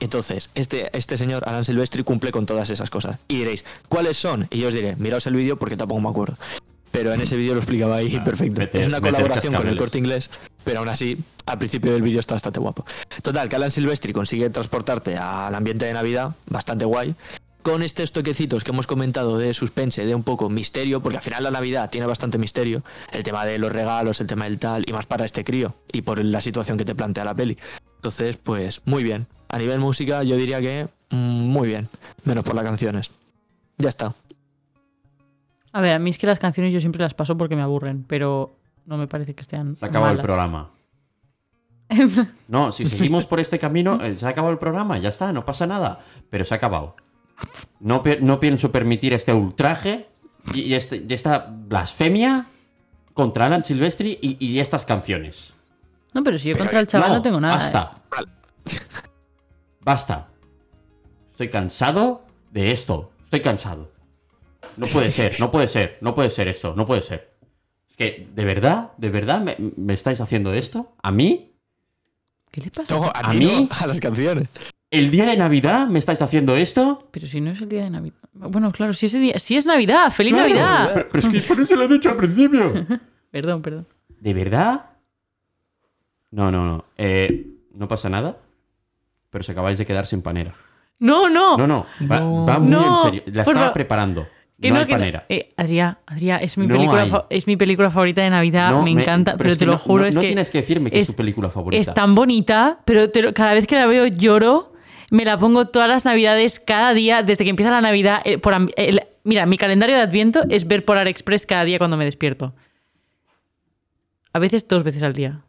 [0.00, 3.18] Entonces, este, este señor, Alan Silvestri, cumple con todas esas cosas.
[3.26, 4.46] Y diréis, ¿cuáles son?
[4.50, 6.36] Y yo os diré, miraos el vídeo porque tampoco me acuerdo.
[6.92, 8.60] Pero en ese vídeo lo explicaba ahí Ah, perfecto.
[8.60, 10.30] meter- es una colaboración con el corte inglés,
[10.64, 12.86] pero aún así, al principio del vídeo está bastante guapo.
[13.22, 17.14] Total, que Alan Silvestri consigue transportarte al ambiente de Navidad, bastante guay.
[17.68, 21.44] Con estos toquecitos que hemos comentado de suspense, de un poco misterio, porque al final
[21.44, 22.82] la Navidad tiene bastante misterio.
[23.12, 26.00] El tema de los regalos, el tema del tal, y más para este crío, y
[26.00, 27.58] por la situación que te plantea la peli.
[27.96, 29.26] Entonces, pues, muy bien.
[29.50, 31.90] A nivel música, yo diría que mm, muy bien.
[32.24, 33.10] Menos por las canciones.
[33.76, 34.14] Ya está.
[35.72, 38.02] A ver, a mí es que las canciones yo siempre las paso porque me aburren,
[38.02, 38.56] pero
[38.86, 39.76] no me parece que estén.
[39.76, 40.70] Se ha acabado el programa.
[42.48, 45.44] No, si seguimos por este camino, eh, se ha acabado el programa, ya está, no
[45.44, 46.00] pasa nada.
[46.30, 46.96] Pero se ha acabado.
[47.80, 50.08] No, no pienso permitir este ultraje
[50.54, 52.46] y, y este- y esta blasfemia
[53.14, 55.54] contra Alan Silvestri y, y estas canciones.
[56.14, 57.54] No, pero si yo contra el chaval no, tengo nada.
[57.54, 57.72] ¿eh?
[57.72, 58.02] Basta.
[59.80, 60.28] Basta.
[61.30, 63.12] Estoy cansado de esto.
[63.24, 63.92] Estoy cansado.
[64.76, 67.32] No puede ser, no puede ser, no puede ser esto, no puede ser.
[67.90, 68.92] Es que, ¿de verdad?
[68.96, 70.94] ¿De verdad me, me estáis haciendo esto?
[71.02, 71.52] ¿A mí?
[72.50, 72.94] ¿Qué le pasa?
[72.94, 73.68] a No, a, ¿A ti mí?
[73.70, 74.48] no, a las canciones.
[74.90, 77.08] ¿El día de Navidad me estáis haciendo esto?
[77.10, 78.16] Pero si no es el día de Navidad.
[78.32, 79.38] Bueno, claro, si es, el día...
[79.38, 80.90] si es Navidad, ¡feliz Claro, Navidad!
[80.94, 82.72] Pero, pero es que por eso lo he dicho al principio.
[83.30, 83.86] Perdón, perdón.
[84.20, 84.86] ¿De verdad?
[86.30, 86.84] No, no, no.
[86.96, 88.38] Eh, no pasa nada.
[89.30, 90.54] Pero se acabáis de quedar sin panera.
[90.98, 91.56] No, no.
[91.58, 91.86] No, no.
[92.10, 92.46] Va, No.
[92.46, 93.22] va muy No, en serio.
[93.26, 94.26] La por estaba preparando.
[94.60, 94.98] Que no, no, hay que no.
[94.98, 95.26] panera.
[95.28, 98.90] Eh, Adrià, Adrià, es mi, No película es mi película favorita de Navidad, No, me
[98.90, 100.96] encanta, pero, te que lo no- juro, no, es no que tienes que decirme que
[100.98, 101.80] es, es- tu película favorita.
[101.80, 104.72] es tan bonita, pero te lo- cada vez que la veo lloro.
[105.10, 108.20] Me la pongo todas las Navidades, cada día, desde que empieza la Navidad.
[108.24, 111.78] eh, por am- el- mira, mi calendario de Adviento es ver Polar Express cada día
[111.78, 112.54] cuando me despierto.
[114.32, 115.42] A veces dos veces al día.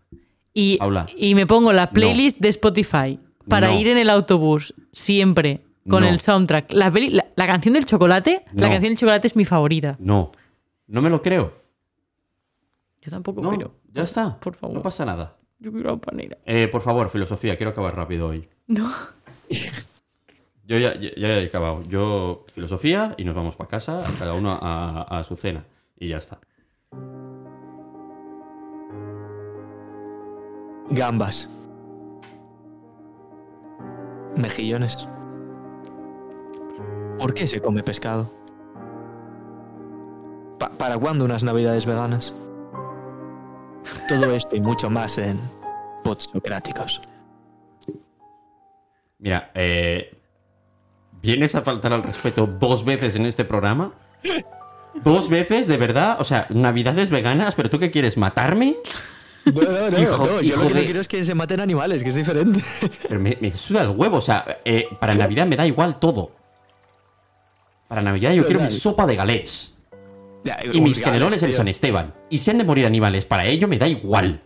[0.53, 1.07] Y, Paula.
[1.15, 3.79] y me pongo la playlist de Spotify para No.
[3.79, 6.09] ir en el autobús, siempre, con No.
[6.09, 6.71] el soundtrack.
[6.71, 9.95] La, peli- la, la canción del chocolate, la canción del chocolate es mi favorita.
[9.99, 10.31] No.
[10.87, 11.53] No me lo creo.
[13.01, 13.73] Yo tampoco No.
[13.93, 14.39] Ya está.
[14.39, 14.75] por favor.
[14.75, 15.35] No pasa nada.
[15.59, 16.37] Yo quiero panera.
[16.45, 18.47] Eh, por favor, filosofía, quiero acabar rápido hoy.
[18.67, 18.89] No.
[20.65, 21.83] Yo ya, ya- ya he acabado.
[21.89, 25.63] Yo, filosofía, y nos vamos para casa, cada uno a, su cena.
[25.97, 26.39] Y ya está.
[30.91, 31.47] Gambas.
[34.35, 35.07] Mejillones.
[37.17, 38.31] ¿Por qué se come pescado?
[40.57, 42.33] Pa- ¿Para cuándo unas navidades veganas?
[44.07, 45.39] Todo esto y mucho más en
[46.03, 47.01] Podsocráticos.
[49.19, 50.15] Mira, eh,
[51.21, 53.93] ¿vienes a faltar al respeto dos veces en este programa?
[55.03, 56.17] ¿Dos veces, de verdad?
[56.19, 58.75] O sea, navidades veganas, pero tú qué quieres, matarme?
[59.45, 61.59] No, no, no, Hijo- no, yo hijo lo que no quiero es que se maten
[61.59, 62.59] animales, que es diferente.
[63.07, 66.31] Pero me, me suda el huevo, o sea, eh, para Navidad me da igual todo.
[67.87, 69.75] Para Navidad yo quiero mi sopa de galets.
[70.43, 71.51] Ya, Y mis uy, canelones en.
[71.51, 72.13] San Esteban.
[72.29, 74.41] Y si han de morir animales, para ello me da igual.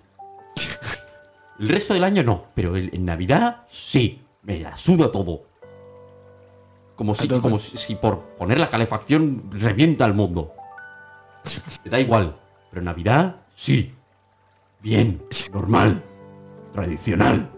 [1.60, 4.23] El resto del año no, pero en Navidad sí.
[4.44, 5.44] Me la suda todo.
[6.96, 10.54] Como si, como si, si por poner la calefacción revienta el mundo.
[11.84, 12.40] Me da igual.
[12.70, 13.96] Pero en Navidad sí.
[14.82, 16.04] Bien, normal,
[16.72, 17.50] tradicional.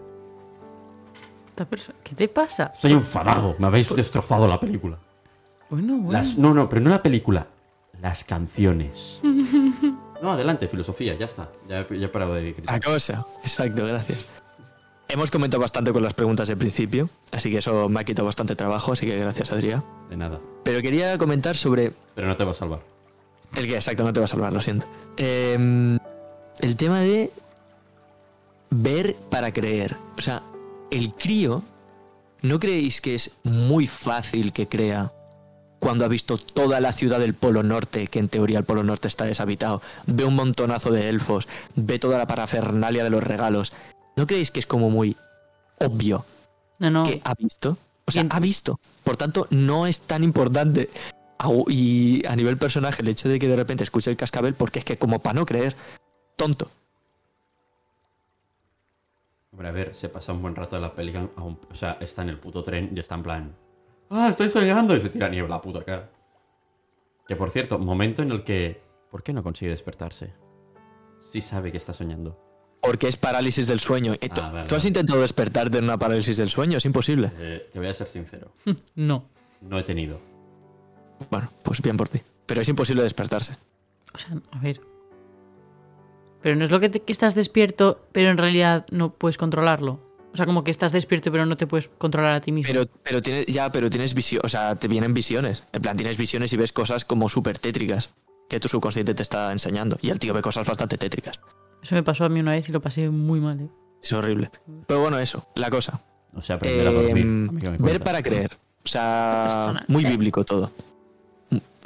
[1.48, 2.70] Esta persona- ¿Qué te pasa?
[2.74, 3.56] Estoy enfadado.
[3.58, 4.98] Me habéis destrozado la película.
[5.70, 6.12] Bueno, bueno.
[6.12, 7.46] Las, no, no, pero no la película.
[8.00, 9.20] Las canciones.
[10.22, 11.52] No, adelante, filosofía, ya está.
[11.68, 12.82] Ya, he- ya he parado de La criticar.
[12.82, 14.18] cosa, exacto, gracias.
[15.08, 18.56] Hemos comentado bastante con las preguntas del principio, así que eso me ha quitado bastante
[18.56, 19.84] trabajo, así que gracias, Adrián.
[20.10, 20.40] De nada.
[20.64, 22.80] Pero quería comentar sobre Pero no te va a salvar.
[23.54, 24.86] el que, exacto, no te vas a hablar, lo siento.
[25.16, 25.98] Em,
[26.60, 27.30] el tema de
[28.70, 29.96] ver para creer.
[30.18, 30.42] O sea,
[30.90, 31.62] el crío,
[32.42, 35.12] ¿no creéis que es muy fácil que crea
[35.78, 39.06] cuando ha visto toda la ciudad del Polo Norte, que en teoría el Polo Norte
[39.06, 41.46] está deshabitado, ve un montonazo de elfos,
[41.76, 43.72] ve toda la parafernalia de los regalos?
[44.16, 45.16] ¿No creéis que es como muy
[45.78, 46.24] obvio
[46.78, 47.04] No, no.
[47.04, 47.76] que ha visto.
[48.06, 48.32] O sea, Bien.
[48.32, 48.80] ha visto.
[49.04, 50.88] Por tanto, no es tan importante.
[51.68, 54.84] Y a nivel personaje, el hecho de que de repente escuche el cascabel, porque es
[54.84, 55.76] que como para no creer,
[56.36, 56.70] tonto.
[59.52, 61.14] Hombre, a ver, se pasa un buen rato de la peli.
[61.36, 63.56] O sea, está en el puto tren y está en plan.
[64.10, 64.96] ¡Ah, estoy soñando!
[64.96, 66.08] Y se tira niebla a la puta cara.
[67.26, 68.80] Que por cierto, momento en el que.
[69.10, 70.32] ¿Por qué no consigue despertarse?
[71.24, 72.38] Sí sabe que está soñando.
[72.86, 74.14] Porque es parálisis del sueño.
[74.20, 76.78] Eh, ¿Tú, Ah, vale, tú has intentado despertarte en una parálisis del sueño?
[76.78, 77.30] Es imposible.
[77.38, 78.52] Eh, te voy a ser sincero.
[78.94, 79.28] No.
[79.60, 80.20] No he tenido.
[81.30, 82.20] Bueno, pues bien por ti.
[82.46, 83.56] Pero es imposible despertarse.
[84.14, 84.80] O sea, a ver.
[86.42, 90.00] Pero no es lo que, te- que estás despierto, pero en realidad no puedes controlarlo.
[90.32, 92.70] O sea, como que estás despierto, pero no te puedes controlar a ti mismo.
[92.72, 95.64] Pero, pero tienes, ya, pero tienes visión, o sea, te vienen visiones.
[95.72, 98.10] En plan, tienes visiones y ves cosas como súper tétricas
[98.48, 99.98] que tu subconsciente te está enseñando.
[100.02, 101.40] Y el tío ve cosas bastante tétricas.
[101.86, 103.60] Eso me pasó a mí una vez y lo pasé muy mal.
[103.60, 103.68] ¿eh?
[104.02, 104.50] Es horrible.
[104.88, 106.00] Pero bueno, eso, la cosa.
[106.34, 107.18] O sea, aprender a dormir.
[107.18, 108.58] Em, ver para creer.
[108.84, 110.72] O sea, muy bíblico todo.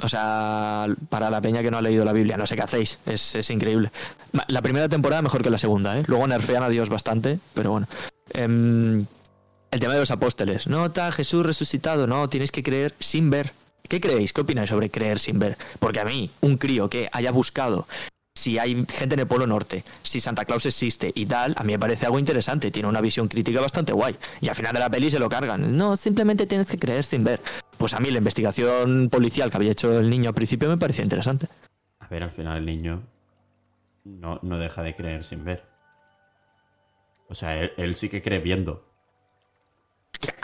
[0.01, 2.97] O sea, para la peña que no ha leído la Biblia, no sé qué hacéis.
[3.05, 3.91] Es, es increíble.
[4.47, 6.03] La primera temporada mejor que la segunda, ¿eh?
[6.07, 7.85] Luego nerfean a Dios bastante, pero bueno.
[8.33, 9.05] Em,
[9.69, 10.65] el tema de los apóstoles.
[10.65, 12.07] No, está Jesús resucitado.
[12.07, 13.53] No, tienes que creer sin ver.
[13.87, 14.33] ¿Qué creéis?
[14.33, 15.59] ¿Qué opináis sobre creer sin ver?
[15.77, 17.85] Porque a mí, un crío que haya buscado
[18.41, 21.73] si hay gente en el Polo Norte, si Santa Claus existe y tal, a mí
[21.73, 22.71] me parece algo interesante.
[22.71, 24.17] Tiene una visión crítica bastante guay.
[24.41, 25.77] Y al final de la peli se lo cargan.
[25.77, 27.39] No, simplemente tienes que creer sin ver.
[27.77, 31.03] Pues a mí la investigación policial que había hecho el niño al principio me parecía
[31.03, 31.47] interesante.
[31.99, 33.03] A ver, al final el niño
[34.05, 35.63] no, no deja de creer sin ver.
[37.29, 38.87] O sea, él, él sí que cree viendo.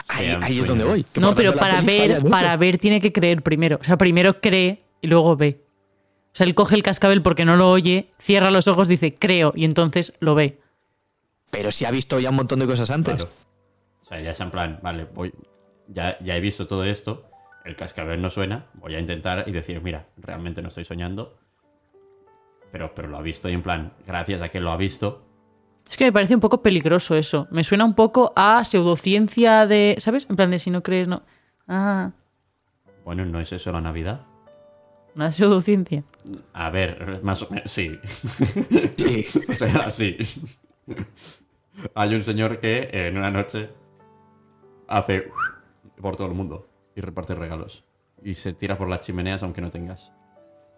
[0.09, 1.03] Ahí, es donde voy.
[1.03, 3.79] que No, pero para ver, para ver tiene que creer primero.
[3.81, 5.66] O sea, primero cree y luego ve.
[6.37, 9.53] O sea, él coge el cascabel porque no lo oye, cierra los ojos, dice creo
[9.55, 10.61] y entonces lo ve.
[11.49, 13.15] Pero si ha visto ya un montón de cosas antes.
[13.15, 13.31] Claro.
[14.03, 15.33] O sea, ya es en plan, vale, voy.
[15.87, 17.27] Ya, ya he visto todo esto.
[17.65, 18.67] El cascabel no suena.
[18.75, 21.39] Voy a intentar y decir, mira, realmente no estoy soñando.
[22.71, 25.25] pero, pero lo ha visto y en plan, gracias a que lo ha visto,
[25.89, 27.47] Es que me parece un poco peligroso eso.
[27.49, 29.95] Me suena un poco a pseudociencia de.
[29.97, 30.27] ¿Sabes?
[30.29, 31.23] En plan de si no crees, no.
[31.67, 32.11] Ah,
[33.03, 34.21] bueno, ¿no es eso la Navidad?
[35.17, 36.03] una pseudociencia.
[36.53, 37.99] A ver, más o menos, sí.
[38.97, 39.25] Sí.
[39.49, 40.17] O sea, sí.
[41.95, 43.69] Hay un señor que en una noche
[44.87, 45.29] hace
[46.01, 47.83] por todo el mundo y reparte regalos.
[48.23, 50.11] Y se tira por las chimeneas aunque no tengas.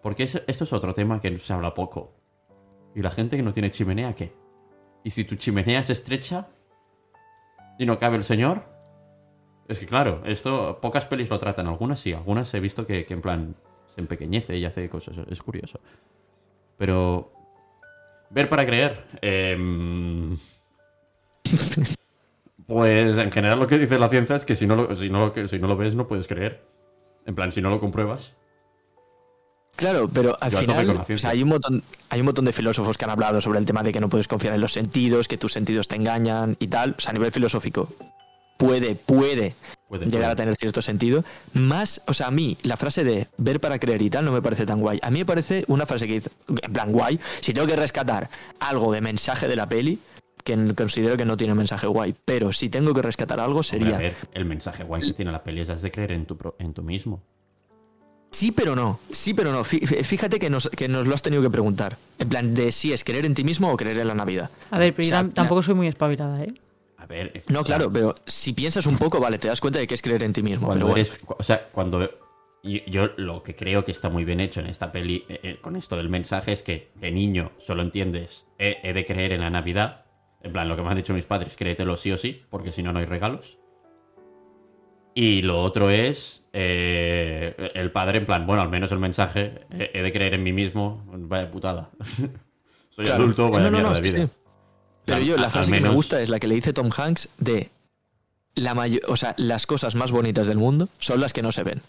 [0.02, 2.14] Porque esto es otro tema que se habla poco.
[2.94, 4.34] ¿Y la gente que no tiene chimenea qué?
[5.04, 6.48] ¿Y si tu chimenea es estrecha
[7.78, 8.64] y no cabe el señor?
[9.68, 11.66] Es que claro, esto pocas pelis lo tratan.
[11.68, 13.56] Algunas sí, algunas he visto que, que en plan
[13.94, 15.16] se empequeñece y hace cosas.
[15.28, 15.80] Es curioso.
[16.78, 17.32] Pero
[18.30, 19.04] Ver para creer.
[19.20, 20.38] Em,
[22.66, 25.26] pues en general lo que dice la ciencia es que si no lo, si no
[25.26, 26.62] lo, si no lo ves no puedes creer.
[27.26, 28.36] En plan, si no lo compruebas.
[29.76, 32.98] Claro, pero al Yo final o sea, hay, un montón, hay un montón de filósofos
[32.98, 35.38] que han hablado sobre el tema de que no puedes confiar en los sentidos, que
[35.38, 36.94] tus sentidos te engañan y tal.
[36.96, 37.88] O sea, a nivel filosófico
[38.60, 39.54] puede, puede
[39.88, 40.32] Puede, llegar puede.
[40.32, 41.24] a tener cierto sentido.
[41.54, 44.42] Más, o sea, a mí la frase de ver para creer y tal no me
[44.42, 44.98] parece tan guay.
[45.02, 48.28] A mí me parece una frase que dice, en plan guay, si tengo que rescatar
[48.60, 49.98] algo de mensaje de la peli,
[50.44, 53.96] que considero que no tiene mensaje guay, pero si tengo que rescatar algo Hombre, sería...
[53.96, 56.56] a ver, el mensaje guay que tiene la peli es de creer en tu, pro-
[56.58, 57.22] en tu mismo.
[58.30, 59.00] Sí, pero no.
[59.10, 59.64] Sí, pero no.
[59.64, 61.96] Fí- Fíjate que nos, que nos lo has tenido que preguntar.
[62.18, 64.50] En plan, de si es creer en ti mismo o creer en la Navidad.
[64.70, 66.54] A ver, pero O yo sea, tampoco soy muy espabilada, ¿eh?
[67.10, 67.32] Ver.
[67.34, 70.00] eh, No, claro, pero si piensas un poco, vale, te das cuenta de que es
[70.02, 70.68] creer en ti mismo.
[70.68, 71.12] Cuando pero eres.
[71.26, 72.08] O sea, cuando.
[72.62, 75.76] Yo lo que creo que está muy bien hecho en esta peli eh, eh, con
[75.76, 79.48] esto del mensaje es que de niño solo entiendes he, he de creer en la
[79.50, 80.04] Navidad.
[80.42, 82.82] En plan, lo que me han dicho mis padres, créetelo sí o sí, porque si
[82.82, 83.58] no, no hay regalos.
[85.14, 89.90] Y lo otro es eh, el padre, en plan, bueno, al menos el mensaje, he,
[89.94, 91.90] he de creer en mí mismo, vaya putada.
[92.90, 93.22] Soy Claro.
[93.24, 94.26] adulto, vaya No, no, mierda no, de vida.
[94.26, 94.32] sí.
[95.04, 96.90] Pero O sea, yo, la frase que me gusta es la que le dice Tom
[96.96, 97.70] Hanks de
[98.54, 101.62] la mayo- o sea, las cosas más bonitas del mundo son las que no se
[101.64, 101.80] ven.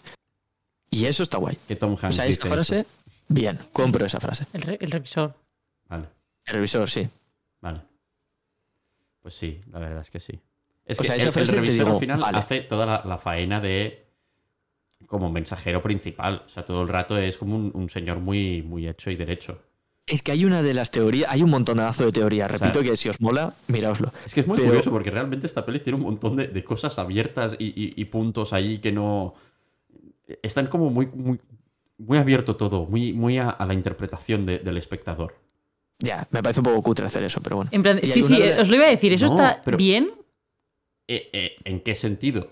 [0.90, 1.56] Y eso está guay.
[1.68, 2.88] Que Tom O Hanks sea, dice esa frase, eso.
[3.28, 4.46] bien, compro esa frase.
[4.52, 5.34] El, re- el revisor.
[5.88, 6.06] Vale.
[6.46, 7.08] El revisor, sí.
[7.60, 7.80] Vale.
[9.20, 10.38] Pues sí, la verdad es que sí.
[10.84, 12.38] Es O que sea, el, esa el frase te revisor digo, al final vale.
[12.38, 14.04] hace toda la, la faena de
[15.06, 16.42] como mensajero principal.
[16.46, 19.62] O sea, todo el rato es como un, un señor muy, muy hecho y derecho.
[20.06, 22.48] Es que hay una de las teorías, hay un montonazo de teorías.
[22.48, 24.10] sea- Repito que si os mola, miraoslo.
[24.26, 26.64] Es que es muy Pero- curioso porque realmente esta peli tiene un montón de, de
[26.64, 29.34] cosas abiertas y, y- y puntos ahí que no...
[30.42, 31.38] Están como muy, muy,
[31.98, 35.36] muy abierto todo, muy, muy a, a la interpretación de- del espectador.
[36.00, 37.70] Ya, me parece un poco cutre hacer eso, pero bueno.
[37.72, 39.12] En plan, sí, sí, de- os lo iba a decir.
[39.12, 40.10] ¿Eso No, está pero- bien?
[41.06, 42.50] Eh, eh, ¿En qué sentido?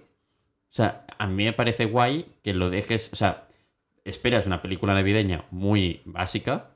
[0.71, 3.11] O sea, a mí me parece guay que lo dejes.
[3.13, 3.47] O sea,
[4.05, 6.71] esperas una película navideña muy básica,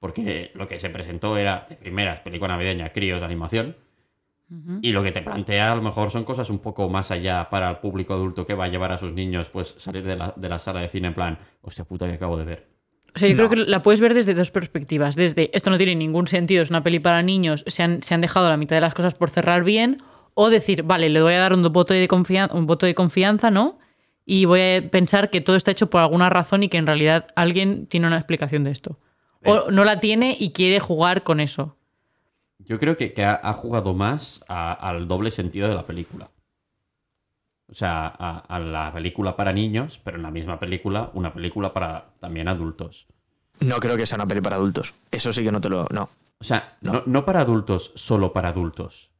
[0.00, 3.76] porque lo que se presentó era de primeras película navideña, críos de animación,
[4.80, 7.68] y lo que te plantea a lo mejor son cosas un poco más allá para
[7.68, 10.48] el público adulto que va a llevar a sus niños, pues salir de la, de
[10.48, 12.66] la sala de cine en plan, hostia puta que acabo de ver.
[13.14, 13.48] O sea, yo No.
[13.50, 15.16] creo que la puedes ver desde dos perspectivas.
[15.16, 18.22] Desde esto no tiene ningún sentido, es una peli para niños, se han, se han
[18.22, 19.98] dejado la mitad de las cosas por cerrar bien.
[20.32, 23.50] O decir, vale, le voy a dar un voto de, confianza, un voto de confianza,
[23.50, 23.78] ¿no?
[24.24, 27.26] Y voy a pensar que todo está hecho por alguna razón y que en realidad
[27.36, 28.98] alguien tiene una explicación de esto.
[29.44, 31.76] O no la tiene y quiere jugar con eso.
[32.58, 36.30] Yo creo que, que ha, ha jugado más a- al doble sentido de la película.
[37.70, 41.72] O sea, a, a la película para niños, pero en la misma película, una película
[41.72, 43.06] para también adultos.
[43.60, 44.94] No creo que sea una peli para adultos.
[45.10, 45.86] Eso sí que no te lo.
[45.90, 46.08] No.
[46.40, 47.02] O sea, no, No.
[47.06, 49.10] no para adultos, solo para adultos.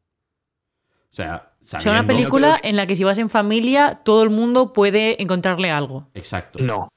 [1.13, 4.01] O sea, O sea, una sabiendo- película creo en la que si vas en familia,
[4.05, 6.07] todo el mundo puede encontrarle algo.
[6.15, 6.59] Exacto.
[6.63, 6.89] No.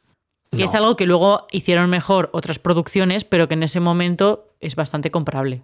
[0.52, 0.66] Que No.
[0.66, 5.10] es algo que luego hicieron mejor otras producciones, pero que en ese momento es bastante
[5.10, 5.62] comparable.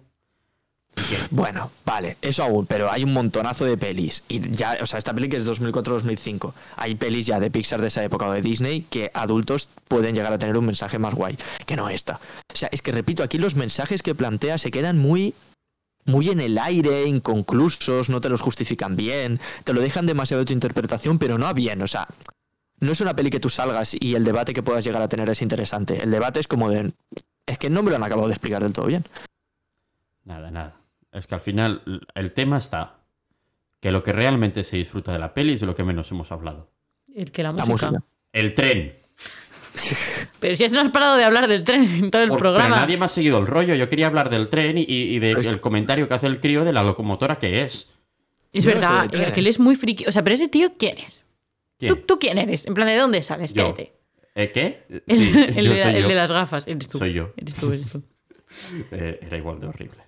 [1.30, 4.24] Bueno, vale, eso aún, pero hay un montonazo de pelis.
[4.28, 6.52] Y ya, o sea, esta peli que es 2004-2005.
[6.76, 10.32] Hay pelis ya de Pixar de esa época o de Disney que adultos pueden llegar
[10.32, 11.36] a tener un mensaje más guay
[11.66, 12.20] que no esta.
[12.52, 15.34] O sea, es que repito, aquí los mensajes que plantea se quedan muy
[16.04, 20.46] muy en el aire, inconclusos, no te los justifican bien, te lo dejan demasiado de
[20.46, 22.08] tu interpretación, pero no a bien, o sea,
[22.80, 25.28] no es una peli que tú salgas y el debate que puedas llegar a tener
[25.30, 26.02] es interesante.
[26.02, 26.92] El debate es como de
[27.46, 29.04] es que no me lo han acabado de explicar del todo bien.
[30.24, 30.76] Nada, nada.
[31.12, 31.82] Es que al final
[32.14, 32.98] el tema está
[33.80, 36.30] que lo que realmente se disfruta de la peli es de lo que menos hemos
[36.32, 36.70] hablado.
[37.14, 38.02] El que la La música.
[38.32, 38.94] El tren.
[40.40, 42.68] Pero si no has parado de hablar del tren en todo el Por- programa.
[42.68, 43.74] Pero nadie me ha seguido el rollo.
[43.74, 46.72] Yo quería hablar del tren y, y del Pues- comentario que hace el crío de
[46.72, 47.90] la locomotora que es.
[48.52, 50.06] Es Yo no sé verdad, que él es muy friki.
[50.06, 51.22] O sea, pero ese tío, ¿quién es?
[51.78, 51.94] ¿Quién?
[51.94, 52.66] ¿Tú, tú quién eres?
[52.66, 53.52] En plan, ¿de dónde sales?
[53.54, 53.74] Yo.
[54.34, 54.84] ¿Eh, ¿Qué?
[54.88, 56.08] El, Sí, el yo de, soy el yo.
[56.08, 56.66] de las gafas.
[56.66, 56.98] Eres tú.
[56.98, 57.32] Soy yo.
[57.36, 58.02] Eres tú, eres tú.
[58.92, 59.98] Eh, era igual de horrible.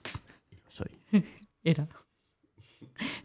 [0.68, 0.86] Soy.
[1.64, 1.88] Era.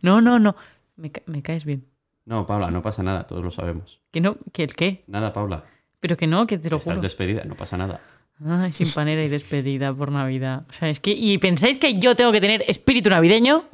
[0.02, 0.56] No, no, no.
[0.96, 1.86] Me, ca- me caes bien.
[2.26, 4.00] No, Paula, no pasa nada, todos lo sabemos.
[4.12, 5.04] Que no, que el qué.
[5.08, 5.66] Nada, Paula.
[6.00, 7.02] Pero que no, que te lo Estás juro.
[7.02, 8.02] despedida, no pasa nada.
[8.46, 10.66] Ay, sin panera y despedida por Navidad.
[10.70, 11.12] O sea, es que.
[11.12, 13.66] ¿Y pensáis que yo tengo que tener espíritu navideño?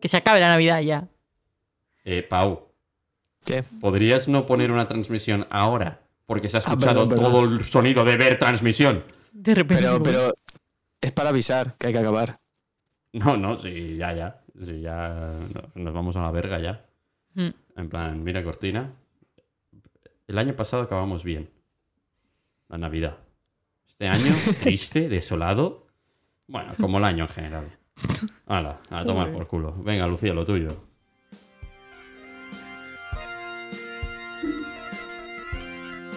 [0.00, 1.08] Que se acabe la Navidad ya.
[2.04, 2.73] Eh, Pau,
[3.44, 3.62] ¿Qué?
[3.80, 6.00] ¿podrías no poner una transmisión ahora?
[6.26, 7.24] Porque se ha Ah, escuchado perdón, perdón.
[7.32, 9.04] todo el sonido de ver transmisión.
[9.32, 9.82] De repente.
[9.84, 10.34] Pero, pero
[11.00, 12.38] es para avisar que hay que acabar.
[13.12, 14.40] No, no, sí, ya, ya.
[14.64, 16.84] Sí, ya no- nos vamos a la verga ya.
[17.34, 17.48] Mm.
[17.76, 18.92] En plan, mira cortina.
[20.26, 21.50] El año pasado acabamos bien.
[22.68, 23.18] La Navidad.
[23.86, 24.32] Este año,
[24.62, 25.86] triste, desolado.
[26.48, 27.66] Bueno, como el año en general.
[28.46, 29.74] Hala, a tomar por culo.
[29.82, 30.68] Venga, Lucía, lo tuyo.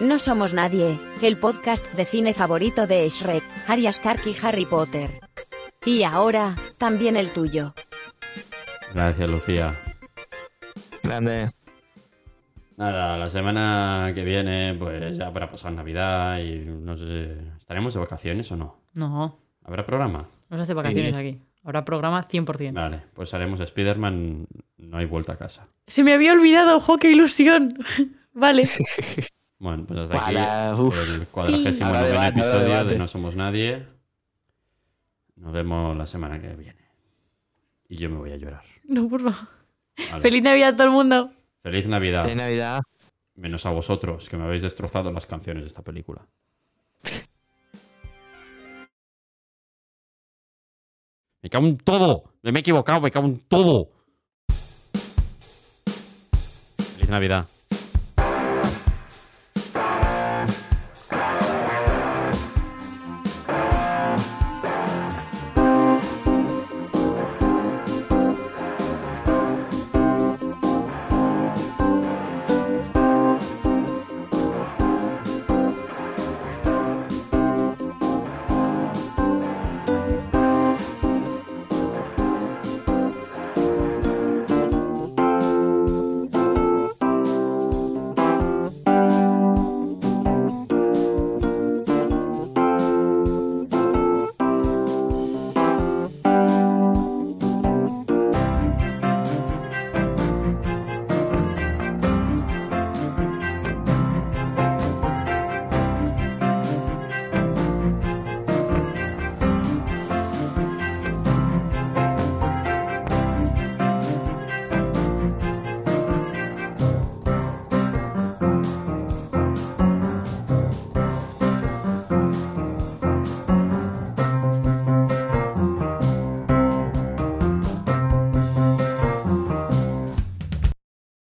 [0.00, 5.20] No somos nadie, el podcast de cine favorito de Shrek, Arya Stark y Harry Potter.
[5.84, 7.74] Y ahora, también el tuyo.
[8.94, 9.74] Gracias, Lucía.
[11.02, 11.50] Grande.
[12.76, 17.36] Nada, la semana que viene, pues ya para pasar Navidad y no sé.
[17.58, 18.76] ¿Estaremos de vacaciones o no?
[18.94, 19.36] No.
[19.64, 20.28] ¿Habrá programa?
[20.48, 21.40] A hacer vacaciones aquí.
[21.64, 22.72] Habrá programa 100%.
[22.72, 24.46] Vale, pues haremos Spider-Man.
[24.76, 25.64] No hay vuelta a casa.
[25.88, 27.76] Se me había olvidado, ojo, qué ilusión.
[28.32, 28.68] vale.
[29.58, 30.96] Bueno, pues hasta Para, aquí uf.
[31.14, 32.92] el cuadragésimo Habrá noveno episodio debate.
[32.92, 33.86] de No Somos Nadie.
[35.36, 36.78] Nos vemos la semana que viene.
[37.88, 38.64] Y yo me voy a llorar.
[38.84, 39.48] No, por favor.
[40.10, 40.22] Vale.
[40.22, 41.32] Feliz Navidad a todo el mundo.
[41.62, 42.24] Feliz Navidad.
[42.26, 42.80] De Navidad.
[43.34, 46.26] Menos a vosotros, que me habéis destrozado las canciones de esta película.
[51.42, 52.24] Me cago en todo.
[52.42, 53.90] Me he equivocado, me cago en todo.
[56.96, 57.46] Feliz Navidad.